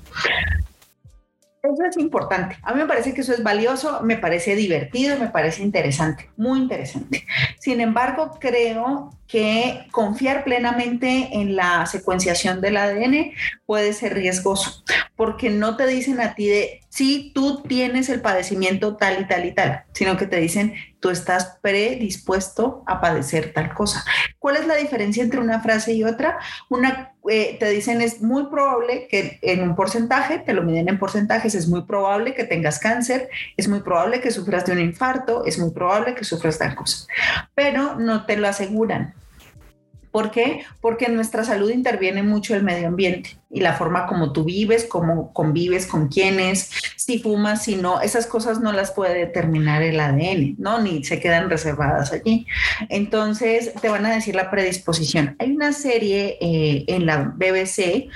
[1.64, 2.58] Eso es importante.
[2.64, 6.60] A mí me parece que eso es valioso, me parece divertido, me parece interesante, muy
[6.60, 7.28] interesante.
[7.60, 13.34] Sin embargo, creo que confiar plenamente en la secuenciación del ADN
[13.68, 14.84] puede ser riesgoso,
[15.16, 19.46] porque no te dicen a ti de, si tú tienes el padecimiento tal y tal
[19.46, 24.06] y tal, sino que te dicen, tú estás predispuesto a padecer tal cosa.
[24.40, 26.40] ¿Cuál es la diferencia entre una frase y otra?
[26.70, 31.00] Una, eh, te dicen, es muy probable que en un porcentaje, te lo miden en
[31.00, 35.44] porcentajes, es muy probable que tengas cáncer, es muy probable que sufras de un infarto,
[35.46, 37.08] es muy probable que sufras tal cosa,
[37.56, 39.16] pero no te lo aseguran.
[40.12, 40.66] ¿Por qué?
[40.82, 44.86] Porque en nuestra salud interviene mucho el medio ambiente y la forma como tú vives,
[44.86, 50.00] cómo convives con quienes, si fumas, si no, esas cosas no las puede determinar el
[50.00, 50.80] ADN, ¿no?
[50.80, 52.48] Ni se quedan reservadas allí.
[52.90, 55.36] Entonces, te van a decir la predisposición.
[55.40, 58.10] Hay una serie eh, en la BBC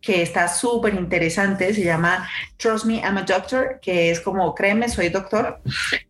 [0.00, 2.28] que está súper interesante, se llama
[2.58, 5.60] Trust Me, I'm a Doctor, que es como, créeme, soy doctor,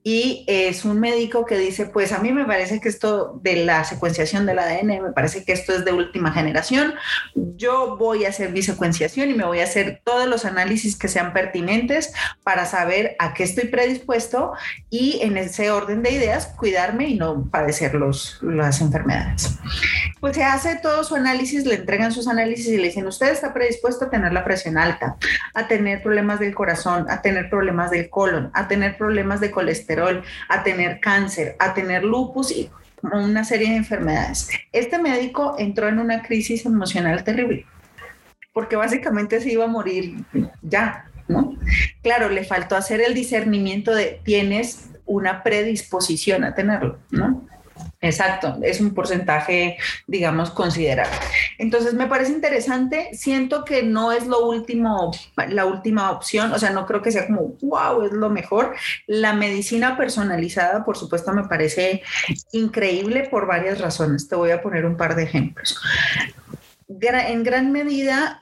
[0.03, 3.85] y es un médico que dice, pues a mí me parece que esto de la
[3.85, 6.95] secuenciación del ADN, me parece que esto es de última generación,
[7.35, 11.09] yo voy a hacer mi secuenciación y me voy a hacer todos los análisis que
[11.09, 12.13] sean pertinentes
[12.45, 14.53] para saber a qué estoy predispuesto
[14.91, 19.59] y en ese orden de ideas cuidarme y no padecer los, las enfermedades.
[20.21, 23.53] Pues se hace todo su análisis, le entregan sus análisis y le dicen, usted está
[23.53, 25.17] predispuesto a tener la presión alta,
[25.55, 30.23] a tener problemas del corazón, a tener problemas del colon, a tener problemas de colesterol,
[30.49, 32.71] a tener cáncer, a tener lupus y
[33.03, 34.49] una serie de enfermedades.
[34.73, 37.67] Este médico entró en una crisis emocional terrible,
[38.53, 40.25] porque básicamente se iba a morir
[40.63, 41.57] ya, ¿no?
[42.03, 47.47] Claro, le faltó hacer el discernimiento de tienes una predisposición a tenerlo, ¿no?
[48.07, 49.77] Exacto, es un porcentaje,
[50.07, 51.17] digamos, considerable.
[51.59, 53.11] Entonces, me parece interesante.
[53.13, 55.13] Siento que no es lo último,
[55.49, 56.53] la última opción.
[56.53, 58.75] O sea, no creo que sea como, wow, es lo mejor.
[59.07, 62.03] La medicina personalizada, por supuesto, me parece
[62.53, 64.29] increíble por varias razones.
[64.29, 65.81] Te voy a poner un par de ejemplos
[66.89, 68.39] en gran medida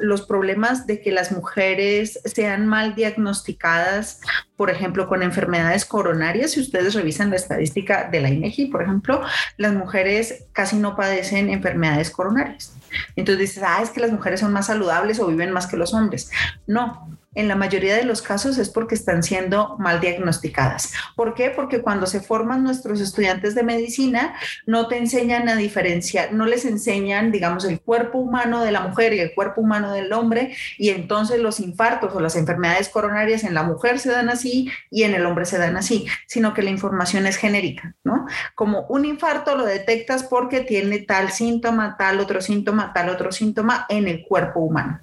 [0.00, 4.20] los problemas de que las mujeres sean mal diagnosticadas,
[4.56, 6.52] por ejemplo, con enfermedades coronarias.
[6.52, 9.22] Si ustedes revisan la estadística de la INEGI, por ejemplo,
[9.56, 12.74] las mujeres casi no padecen enfermedades coronarias.
[13.16, 15.94] Entonces dices, ah, es que las mujeres son más saludables o viven más que los
[15.94, 16.30] hombres.
[16.66, 20.92] No, en la mayoría de los casos es porque están siendo mal diagnosticadas.
[21.14, 21.50] ¿Por qué?
[21.50, 24.34] Porque cuando se forman nuestros estudiantes de medicina,
[24.66, 29.12] no te enseñan a diferenciar, no les enseñan, digamos, el cuerpo humano de la mujer
[29.12, 33.54] y el cuerpo humano del hombre, y entonces los infartos o las enfermedades coronarias en
[33.54, 36.70] la mujer se dan así y en el hombre se dan así, sino que la
[36.70, 38.26] información es genérica, ¿no?
[38.54, 43.86] Como un infarto lo detectas porque tiene tal síntoma, tal otro síntoma, tal otro síntoma
[43.88, 45.00] en el cuerpo humano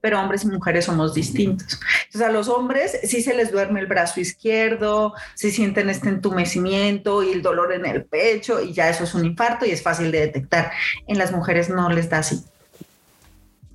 [0.00, 1.80] pero hombres y mujeres somos distintos.
[2.06, 7.22] Entonces a los hombres sí se les duerme el brazo izquierdo, si sienten este entumecimiento
[7.22, 10.10] y el dolor en el pecho y ya eso es un infarto y es fácil
[10.10, 10.72] de detectar.
[11.06, 12.42] En las mujeres no les da así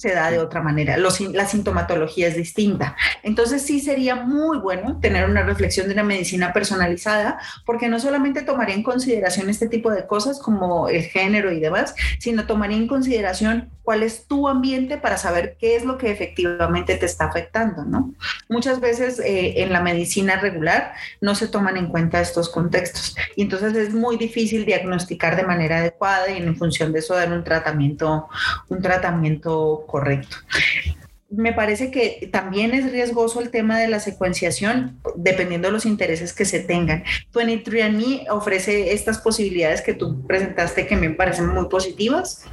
[0.04, 2.98] se da de otra manera, la sintomatología es distinta.
[3.24, 8.42] Entonces sí sería muy bueno tener una reflexión de una medicina personalizada, porque no solamente
[8.42, 12.88] tomaría en consideración este tipo de cosas como el género y demás, sino tomaría en
[12.88, 17.84] consideración cuál es tu ambiente para saber qué es lo que efectivamente te está afectando,
[17.84, 18.14] ¿no?
[18.50, 23.44] Muchas veces eh, en la medicina regular no se toman en cuenta estos contextos y
[23.44, 27.44] entonces es muy difícil diagnosticar de manera adecuada y en función de eso dar un
[27.44, 28.28] tratamiento,
[28.70, 30.38] un tratamiento correcto
[31.36, 36.32] me parece que también es riesgoso el tema de la secuenciación, dependiendo de los intereses
[36.34, 37.04] que se tengan.
[37.34, 42.46] 23andMe ofrece estas posibilidades que tú presentaste que me parecen muy positivas.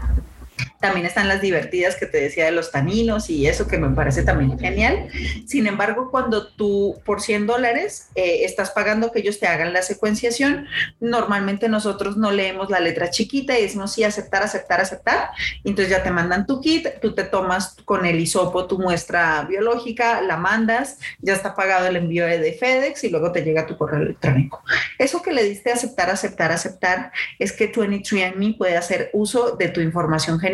[0.81, 4.23] También están las divertidas que te decía de los taninos y eso que me parece
[4.23, 5.09] también genial.
[5.47, 9.83] Sin embargo, cuando tú por 100 dólares eh, estás pagando que ellos te hagan la
[9.83, 10.67] secuenciación,
[11.01, 15.31] normalmente nosotros no leemos la letra chiquita y decimos sí, aceptar, aceptar, aceptar.
[15.65, 20.21] entonces ya te mandan tu kit, tú te tomas con el hisopo tu muestra biológica,
[20.23, 24.03] la mandas, ya está pagado el envío de FedEx y luego te llega tu correo
[24.03, 24.63] electrónico.
[24.99, 29.81] Eso que le diste aceptar, aceptar, aceptar es que 23andMe puede hacer uso de tu
[29.81, 30.50] información genética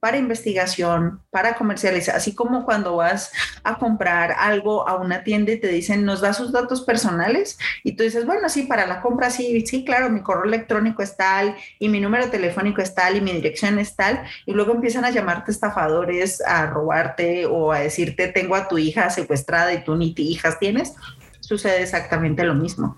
[0.00, 3.32] para investigación, para comercializar, así como cuando vas
[3.64, 7.92] a comprar algo a una tienda y te dicen, nos da sus datos personales y
[7.92, 11.56] tú dices, bueno, sí, para la compra sí, sí, claro, mi correo electrónico es tal
[11.78, 15.10] y mi número telefónico es tal y mi dirección es tal y luego empiezan a
[15.10, 20.12] llamarte estafadores, a robarte o a decirte, tengo a tu hija secuestrada y tú ni
[20.16, 20.94] hijas tienes
[21.42, 22.96] sucede exactamente lo mismo.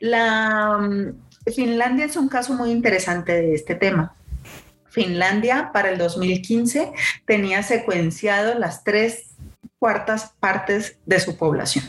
[0.00, 4.14] La mm, Finlandia es un caso muy interesante de este tema.
[4.92, 6.92] Finlandia para el 2015
[7.26, 9.32] tenía secuenciado las tres
[9.78, 11.84] cuartas partes de su población.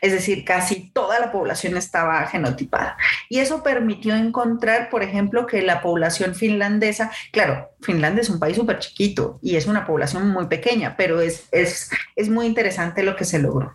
[0.00, 2.96] Es decir, casi toda la población estaba genotipada.
[3.28, 8.56] Y eso permitió encontrar, por ejemplo, que la población finlandesa, claro, Finlandia es un país
[8.56, 13.16] súper chiquito y es una población muy pequeña, pero es, es, es muy interesante lo
[13.16, 13.74] que se logró.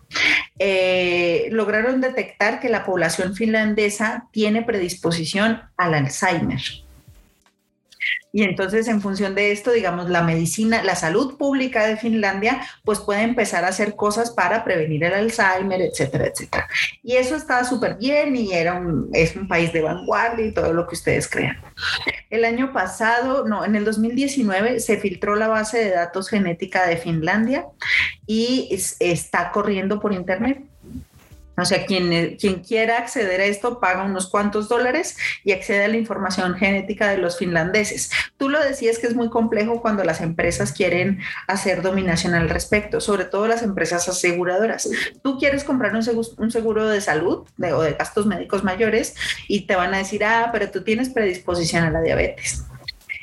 [0.58, 6.60] Eh, lograron detectar que la población finlandesa tiene predisposición al Alzheimer.
[8.32, 13.00] Y entonces, en función de esto, digamos, la medicina, la salud pública de Finlandia, pues
[13.00, 16.68] puede empezar a hacer cosas para prevenir el Alzheimer, etcétera, etcétera.
[17.02, 18.82] Y eso estaba súper bien y era
[19.12, 21.56] es un país de vanguardia y todo lo que ustedes crean.
[22.30, 26.96] El año pasado, no, en el 2019 se filtró la base de datos genética de
[26.96, 27.66] Finlandia
[28.26, 28.68] y
[29.00, 30.62] está corriendo por internet.
[31.58, 35.88] O sea, quien, quien quiera acceder a esto paga unos cuantos dólares y accede a
[35.88, 38.10] la información genética de los finlandeses.
[38.36, 43.00] Tú lo decías que es muy complejo cuando las empresas quieren hacer dominación al respecto,
[43.00, 44.88] sobre todo las empresas aseguradoras.
[45.22, 46.02] Tú quieres comprar un
[46.50, 49.14] seguro, de salud o de gastos médicos mayores
[49.48, 52.64] y te van a decir, ah, pero tú tienes predisposición a la diabetes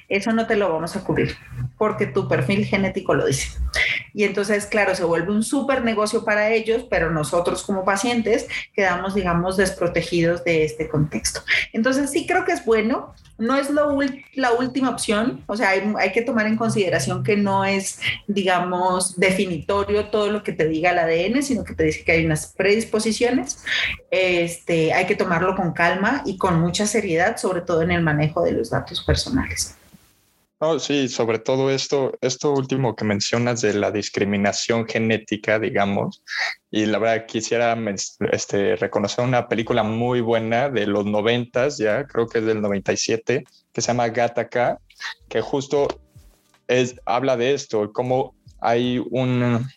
[0.10, 1.36] eso no te lo vamos a cubrir
[1.78, 3.50] porque tu perfil genético lo dice.
[4.14, 9.14] Y entonces, claro, se vuelve un súper negocio para ellos, pero nosotros como pacientes quedamos,
[9.14, 11.42] digamos, desprotegidos de este contexto.
[11.74, 13.14] Entonces, sí creo que es bueno.
[13.38, 17.66] No es la última opción, o sea, hay, hay, que tomar en consideración que no
[17.66, 22.14] es, digamos, definitorio todo lo que te diga el ADN, sino que te dice que
[22.14, 23.62] hay unas predisposiciones.
[24.10, 28.42] Este, hay que tomarlo con calma y con mucha seriedad, sobre todo en el manejo
[28.42, 29.76] de los datos personales.
[30.68, 36.24] Oh, sí, sobre todo esto, esto último que mencionas de la discriminación genética, digamos,
[36.72, 37.78] y la verdad quisiera
[38.32, 43.44] este, reconocer una película muy buena de los noventas, ya creo que es del 97,
[43.72, 44.80] que se llama Gattaca,
[45.30, 45.88] que justo
[46.68, 49.70] es, habla de esto, cómo hay un,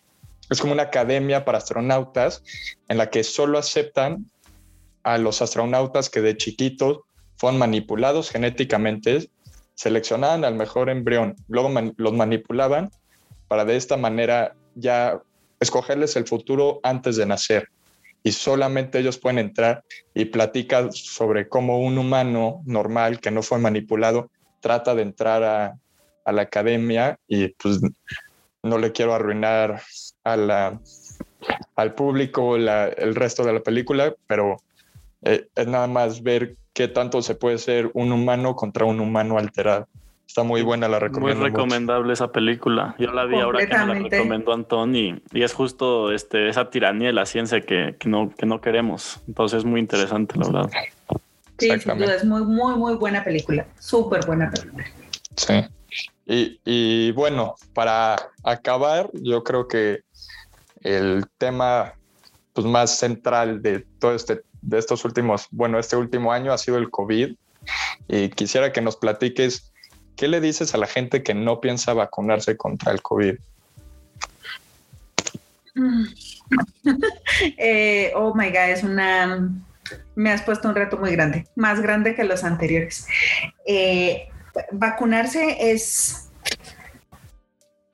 [0.48, 2.42] es como una academia para astronautas
[2.88, 4.24] en la que solo aceptan
[5.02, 7.00] a los astronautas que de chiquitos
[7.36, 9.28] fueron manipulados genéticamente
[9.78, 12.90] seleccionaban al mejor embrión, luego los manipulaban
[13.46, 15.22] para de esta manera ya
[15.60, 17.68] escogerles el futuro antes de nacer.
[18.24, 23.58] Y solamente ellos pueden entrar y platicar sobre cómo un humano normal que no fue
[23.58, 27.80] manipulado trata de entrar a, la academia y pues
[28.62, 29.80] no le quiero arruinar
[30.24, 30.80] a la,
[31.76, 34.56] al público el resto de la película, pero
[35.22, 39.36] eh, es nada más ver qué tanto se puede ser un humano contra un humano
[39.36, 39.88] alterado.
[40.28, 41.40] Está muy buena la recomendación.
[41.40, 42.94] Muy recomendable esa película.
[43.00, 47.08] Yo la vi ahora que me la recomendó Antón y, es justo este, esa tiranía
[47.08, 49.20] de la ciencia que, no, que no queremos.
[49.26, 50.70] Entonces es muy interesante, la verdad.
[51.58, 53.66] Sí, sin duda, es muy, muy, muy buena película.
[53.80, 54.84] Súper buena película.
[55.34, 55.54] Sí.
[56.26, 58.14] Y, y, bueno, para
[58.44, 60.02] acabar, yo creo que
[60.82, 61.94] el tema
[62.52, 66.78] pues, más central de todo este, de estos últimos, bueno, este último año ha sido
[66.78, 67.34] el COVID.
[68.08, 69.72] Y quisiera que nos platiques,
[70.16, 73.36] ¿qué le dices a la gente que no piensa vacunarse contra el COVID?
[77.58, 79.50] Eh, oh my God, es una...
[80.14, 83.06] Me has puesto un reto muy grande, más grande que los anteriores.
[83.66, 84.28] Eh,
[84.72, 86.30] vacunarse es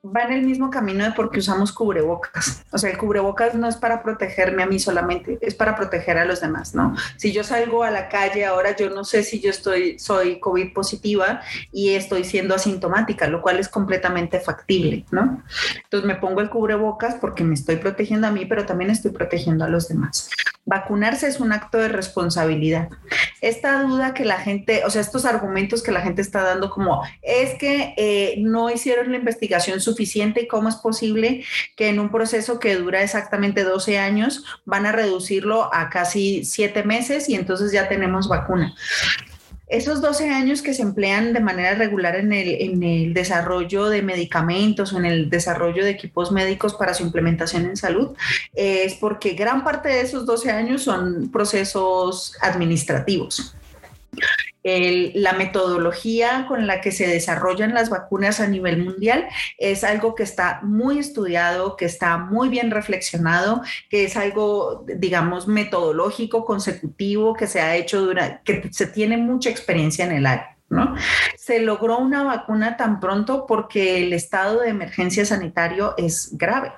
[0.05, 2.63] va en el mismo camino de porque usamos cubrebocas.
[2.71, 6.25] O sea, el cubrebocas no es para protegerme a mí solamente, es para proteger a
[6.25, 6.95] los demás, ¿no?
[7.17, 10.73] Si yo salgo a la calle ahora, yo no sé si yo estoy, soy COVID
[10.73, 11.41] positiva
[11.71, 15.43] y estoy siendo asintomática, lo cual es completamente factible, ¿no?
[15.83, 19.65] Entonces me pongo el cubrebocas porque me estoy protegiendo a mí, pero también estoy protegiendo
[19.65, 20.29] a los demás.
[20.65, 22.89] Vacunarse es un acto de responsabilidad.
[23.41, 27.03] Esta duda que la gente, o sea, estos argumentos que la gente está dando como,
[27.21, 31.43] es que eh, no hicieron la investigación suficiente y cómo es posible
[31.75, 36.83] que en un proceso que dura exactamente 12 años van a reducirlo a casi 7
[36.83, 38.73] meses y entonces ya tenemos vacuna.
[39.67, 44.03] Esos 12 años que se emplean de manera regular en el, en el, desarrollo de
[44.03, 48.15] medicamentos o en el desarrollo de equipos médicos para su implementación en salud
[48.53, 53.55] es porque gran parte de esos 12 años son procesos administrativos
[54.65, 59.27] la metodología con la que se desarrollan las vacunas a nivel mundial
[59.59, 65.47] es algo que está muy estudiado, que está muy bien reflexionado, que es algo, digamos,
[65.47, 70.54] metodológico, consecutivo, que se ha hecho durante, que se tiene mucha experiencia en el área.
[70.69, 70.95] ¿No?
[71.37, 76.73] Se logró una vacuna tan pronto porque el estado de emergencia sanitario es grave.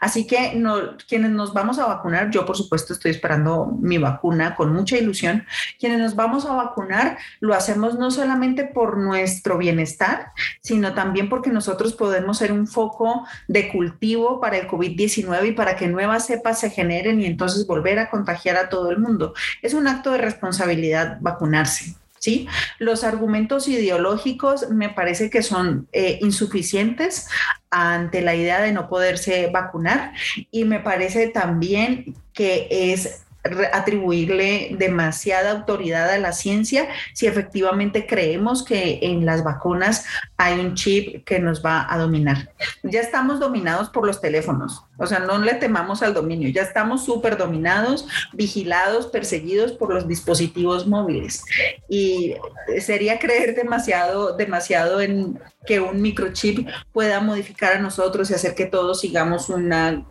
[0.00, 4.54] Así que no, quienes nos vamos a vacunar, yo por supuesto estoy esperando mi vacuna
[4.54, 5.44] con mucha ilusión,
[5.78, 11.50] quienes nos vamos a vacunar lo hacemos no solamente por nuestro bienestar, sino también porque
[11.50, 16.60] nosotros podemos ser un foco de cultivo para el COVID-19 y para que nuevas cepas
[16.60, 19.34] se generen y entonces volver a contagiar a todo el mundo.
[19.62, 22.01] Es un acto de responsabilidad vacunarse.
[22.22, 22.46] ¿Sí?
[22.78, 27.28] Los argumentos ideológicos me parece que son eh, insuficientes
[27.68, 30.12] ante la idea de no poderse vacunar
[30.52, 33.24] y me parece también que es
[33.72, 40.04] atribuirle demasiada autoridad a la ciencia si efectivamente creemos que en las vacunas
[40.36, 42.52] hay un chip que nos va a dominar.
[42.82, 47.04] Ya estamos dominados por los teléfonos, o sea, no le temamos al dominio, ya estamos
[47.04, 51.44] súper dominados, vigilados, perseguidos por los dispositivos móviles.
[51.88, 52.34] Y
[52.80, 58.66] sería creer demasiado, demasiado en que un microchip pueda modificar a nosotros y hacer que
[58.66, 60.04] todos sigamos una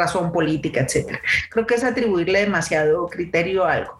[0.00, 1.20] razón política, etcétera.
[1.50, 3.98] Creo que es atribuirle demasiado criterio a algo.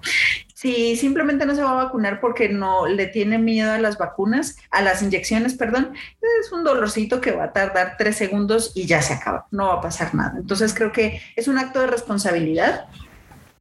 [0.55, 4.57] Si simplemente no se va a vacunar porque no le tiene miedo a las vacunas,
[4.71, 5.95] a las inyecciones, perdón,
[6.43, 9.75] es un dolorcito que va a tardar tres segundos y ya se acaba, no va
[9.75, 10.35] a pasar nada.
[10.37, 12.89] Entonces creo que es un acto de responsabilidad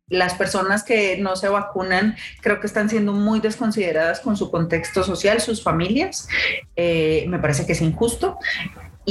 [0.09, 5.03] las personas que no se vacunan creo que están siendo muy desconsideradas con su contexto
[5.03, 6.27] social, sus familias.
[6.75, 8.39] Eh, me parece que es injusto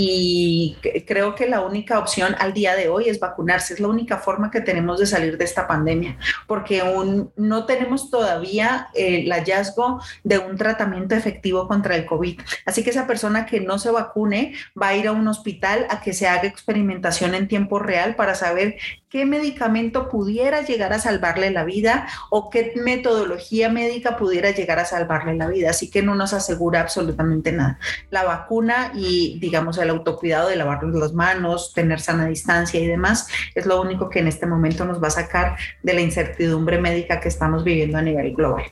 [0.01, 0.77] y
[1.09, 3.75] creo que la única opción al día de hoy es vacunarse.
[3.75, 8.09] Es la única forma que tenemos de salir de esta pandemia, porque aún no tenemos
[8.09, 12.41] todavía el hallazgo de un tratamiento efectivo contra el COVID.
[12.65, 16.01] Así que esa persona que no se vacune va a ir a un hospital a
[16.01, 18.77] que se haga experimentación en tiempo real para saber
[19.09, 24.85] qué medicamento pudiera llegar a salvarle la vida o qué metodología médica pudiera llegar a
[24.85, 25.71] salvarle la vida.
[25.71, 27.79] Así que no nos asegura absolutamente nada.
[28.11, 33.29] La vacuna y, digamos, el autocuidado de lavarnos las manos, tener sana distancia y demás,
[33.55, 37.21] es lo único que en este momento nos va a sacar de la incertidumbre médica
[37.21, 38.65] que estamos viviendo a nivel global.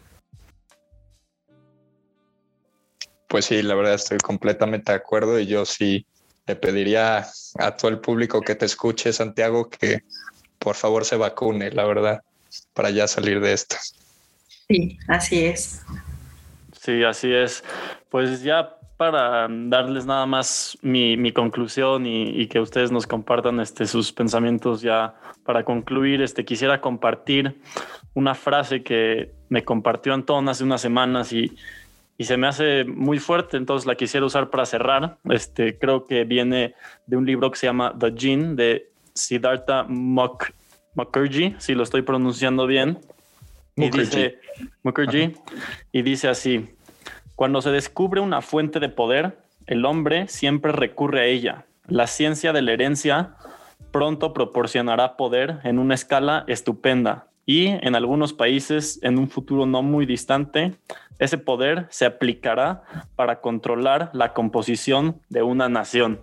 [3.29, 6.07] Pues sí, la verdad estoy completamente de acuerdo y yo sí
[6.47, 7.27] le pediría
[7.59, 10.01] a todo el público que te escuche, Santiago, que
[10.59, 12.23] por favor se vacune, la verdad,
[12.73, 13.77] para ya salir de esto.
[14.69, 15.83] Sí, así es.
[16.81, 17.65] Sí, así es.
[18.11, 24.13] Pues ya para darles nada más mi, conclusión y, que ustedes nos compartan este, sus
[24.13, 27.61] pensamientos ya para concluir, este, quisiera compartir
[28.15, 31.57] una frase que me compartió Antón hace unas semanas y,
[32.17, 35.19] y se me hace muy fuerte, entonces la quisiera usar para cerrar.
[35.29, 36.75] Este, creo que viene
[37.07, 42.67] de un libro que se llama The Gene de Siddhartha Mukherjee, si lo estoy pronunciando
[42.67, 42.99] bien.
[43.77, 44.39] Y dice,
[44.83, 45.37] Mukherjee,
[45.93, 46.76] y dice así,
[47.37, 51.67] cuando se descubre una fuente de poder, el hombre siempre recurre a ella.
[51.87, 53.37] La ciencia de la herencia
[53.93, 59.83] pronto proporcionará poder en una escala estupenda y en algunos países, en un futuro no
[59.83, 60.77] muy distante,
[61.19, 62.83] ese poder se aplicará
[63.17, 66.21] para controlar la composición de una nación.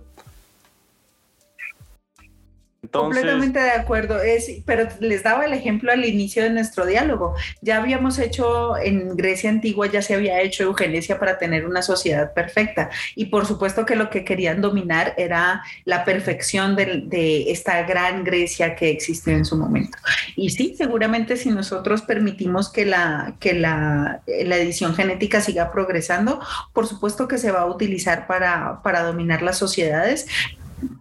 [3.02, 4.22] Completamente de acuerdo.
[4.22, 7.36] Es, pero les daba el ejemplo al inicio de nuestro diálogo.
[7.62, 12.34] Ya habíamos hecho en Grecia antigua, ya se había hecho eugenesia para tener una sociedad
[12.34, 12.90] perfecta.
[13.16, 18.76] Y por supuesto que lo que querían dominar era la perfección de, esta gran Grecia
[18.76, 19.98] que existió en su momento.
[20.36, 26.40] Y sí, seguramente si nosotros permitimos que la, que la edición genética siga progresando,
[26.74, 30.28] por supuesto que se va a utilizar para, para dominar las sociedades,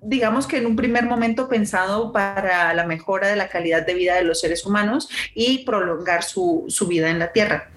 [0.01, 4.17] digamos que en un primer momento pensado para la mejora de la calidad de vida
[4.17, 7.71] de los seres humanos y prolongar su, su vida en la Tierra.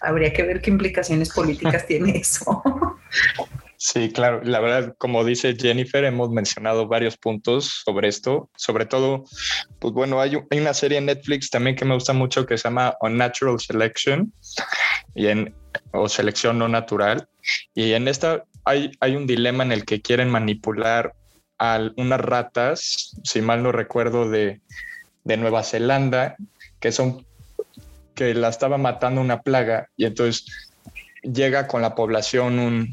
[0.00, 2.62] Habría que ver qué implicaciones políticas tiene eso.
[3.86, 4.40] Sí, claro.
[4.42, 8.48] La verdad, como dice Jennifer, hemos mencionado varios puntos sobre esto.
[8.56, 9.24] Sobre todo,
[9.78, 12.64] pues bueno, hay, hay una serie en Netflix también que me gusta mucho que se
[12.64, 14.32] llama Unnatural Selection
[15.14, 15.54] y en,
[15.92, 17.28] o Selección No Natural.
[17.74, 21.14] Y en esta hay, un dilema en el que quieren manipular
[21.58, 24.60] a unas ratas, si mal no recuerdo, de,
[25.24, 26.36] Nueva Zelanda,
[26.80, 27.24] que son
[28.14, 30.46] que la estaba matando una plaga y entonces
[31.22, 32.90] llega con la población un,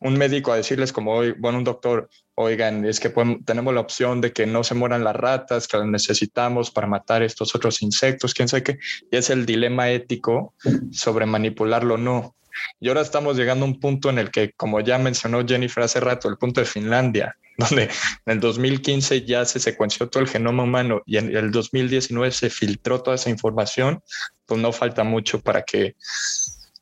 [0.00, 3.12] un médico a decirles como, bueno, un doctor, oigan, es que
[3.44, 7.22] tenemos la opción de que no se mueran las ratas, que las necesitamos para matar
[7.22, 8.78] estos otros insectos, quién sabe qué,
[9.10, 10.54] y es el dilema ético
[10.90, 12.34] sobre manipularlo o no.
[12.80, 16.00] Y ahora estamos llegando a un punto en el que, como ya mencionó Jennifer hace
[16.00, 17.90] rato, el punto de Finlandia, donde en
[18.26, 23.02] el 2015 ya se secuenció todo el genoma humano y en el 2019 se filtró
[23.02, 24.02] toda esa información,
[24.46, 25.96] pues no falta mucho para que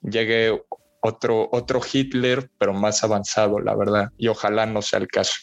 [0.02, 0.60] llegue
[1.00, 4.10] otro, otro Hitler, pero más avanzado, la verdad.
[4.16, 5.36] Y ojalá no sea el caso.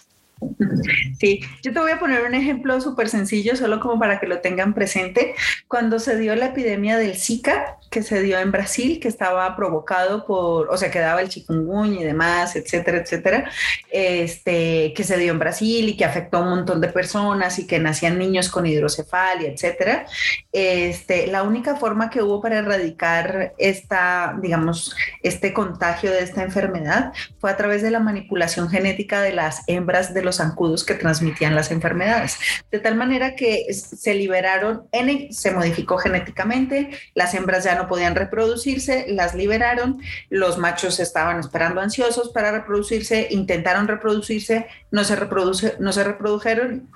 [1.19, 4.39] Sí, yo te voy a poner un ejemplo súper sencillo, solo como para que lo
[4.39, 5.35] tengan presente.
[5.67, 10.25] Cuando se dio la epidemia del Zika, que se dio en Brasil, que estaba provocado
[10.25, 13.49] por, o sea, que daba el chikungunya y demás, etcétera, etcétera,
[13.89, 17.67] este, que se dio en Brasil y que afectó a un montón de personas y
[17.67, 20.05] que nacían niños con hidrocefalia, etcétera.
[20.51, 27.13] Este, la única forma que hubo para erradicar esta, digamos, este contagio de esta enfermedad
[27.39, 31.55] fue a través de la manipulación genética de las hembras de los zancudos que transmitían
[31.55, 32.37] las enfermedades.
[32.69, 38.15] De tal manera que se liberaron, N, se modificó genéticamente, las hembras ya no podían
[38.15, 45.75] reproducirse, las liberaron, los machos estaban esperando ansiosos para reproducirse, intentaron reproducirse, no se, reproduce,
[45.79, 46.89] no se reprodujeron,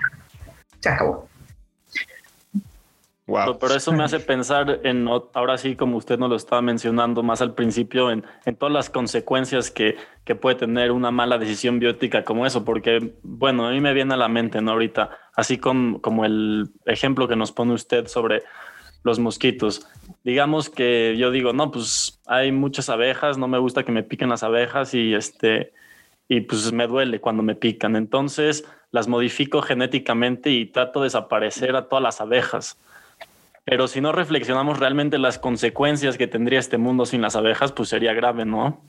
[0.82, 1.29] se acabó.
[3.60, 7.42] Pero eso me hace pensar en, ahora sí, como usted nos lo estaba mencionando más
[7.42, 12.24] al principio, en, en todas las consecuencias que, que, puede tener una mala decisión biótica
[12.24, 14.72] como eso, porque, bueno, a mí me viene a la mente, ¿no?
[14.72, 18.44] Ahorita, así con, como el ejemplo que nos pone usted sobre
[19.04, 19.88] los mosquitos.
[20.24, 24.30] Digamos que yo digo, no, pues hay muchas abejas, no me gusta que me piquen
[24.30, 25.74] las abejas y este,
[26.28, 27.96] y pues me duele cuando me pican.
[27.96, 32.78] Entonces las modifico genéticamente y trato de desaparecer a todas las abejas
[33.70, 37.90] pero si no reflexionamos realmente las consecuencias que tendría este mundo sin las abejas, pues
[37.90, 38.82] sería grave, ¿no?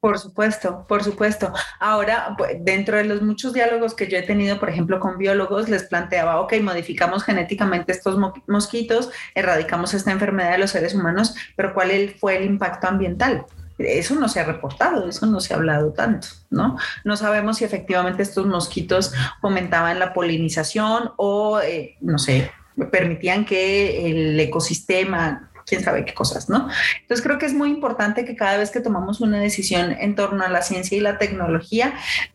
[0.00, 1.52] Por supuesto, por supuesto.
[1.80, 5.68] Ahora, pues, dentro de los muchos diálogos que yo he tenido, por ejemplo, con biólogos,
[5.68, 11.74] les planteaba, ok, modificamos genéticamente estos mosquitos, erradicamos esta enfermedad de los seres humanos, pero
[11.74, 13.44] ¿cuál fue el impacto ambiental?
[13.76, 16.78] Eso no se ha reportado, eso no se ha hablado tanto, ¿no?
[17.04, 19.12] No sabemos si efectivamente estos mosquitos
[19.42, 22.50] fomentaban la polinización o, eh, no sé,
[22.90, 26.68] permitían que el ecosistema, quién sabe qué cosas, ¿no?
[27.02, 30.44] Entonces creo que es muy importante que cada vez que tomamos una decisión en torno
[30.44, 31.94] a la ciencia y la tecnología,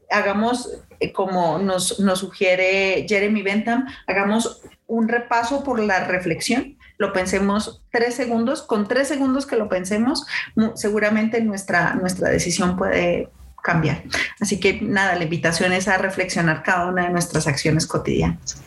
[0.10, 0.70] hagamos,
[1.00, 8.14] eh, como nos, sugiere Jeremy Bentham, hagamos un repaso por la reflexión, lo pensemos tres
[8.14, 10.26] segundos, con tres segundos que lo pensemos,
[10.76, 13.30] seguramente nuestra, nuestra decisión puede
[13.64, 14.04] cambiar.
[14.40, 18.62] Así que nada, la invitación es a reflexionar cada una de nuestras acciones cotidianas.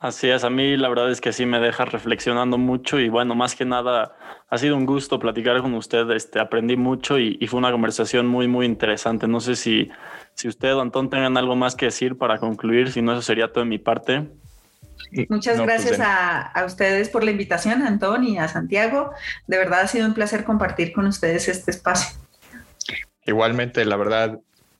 [0.00, 3.34] Así es, a mí la verdad es que sí me deja reflexionando mucho y bueno,
[3.34, 4.16] más que nada
[4.48, 8.48] ha sido un gusto platicar con usted, este, aprendí mucho y, fue una conversación muy,
[8.48, 9.28] muy interesante.
[9.28, 9.90] No sé si,
[10.34, 13.52] si usted o Antón tengan algo más que decir para concluir, si no, eso sería
[13.52, 14.26] todo de mi parte.
[15.28, 19.12] Muchas pues gracias a, a, ustedes por la invitación, Antón y a Santiago.
[19.46, 22.18] De verdad ha sido un placer compartir con ustedes este espacio.
[23.26, 24.38] Igualmente, la verdad,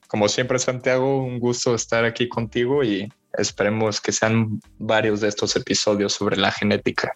[0.09, 5.57] como siempre, Santiago, un gusto estar aquí contigo y esperemos que sean varios de estos
[5.57, 7.15] episodios sobre la genética.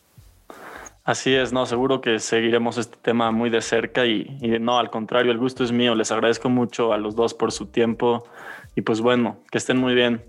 [1.05, 4.25] Así es, no, seguro que seguiremos este tema muy de cerca y,
[4.61, 5.95] no, al contrario, el gusto es mío.
[5.95, 8.27] Les agradezco mucho a los dos por su tiempo
[8.75, 10.25] y pues bueno, que estén muy bien.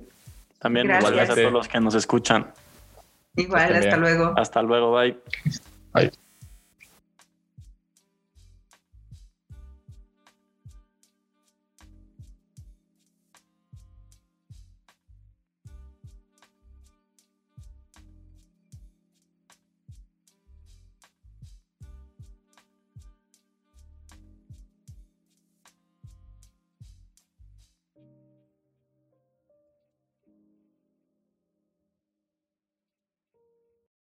[0.60, 2.52] También gracias, a todos los que nos escuchan.
[3.38, 4.34] Igual, hasta luego.
[4.36, 5.18] Hasta luego, bye.
[5.94, 6.12] Bye.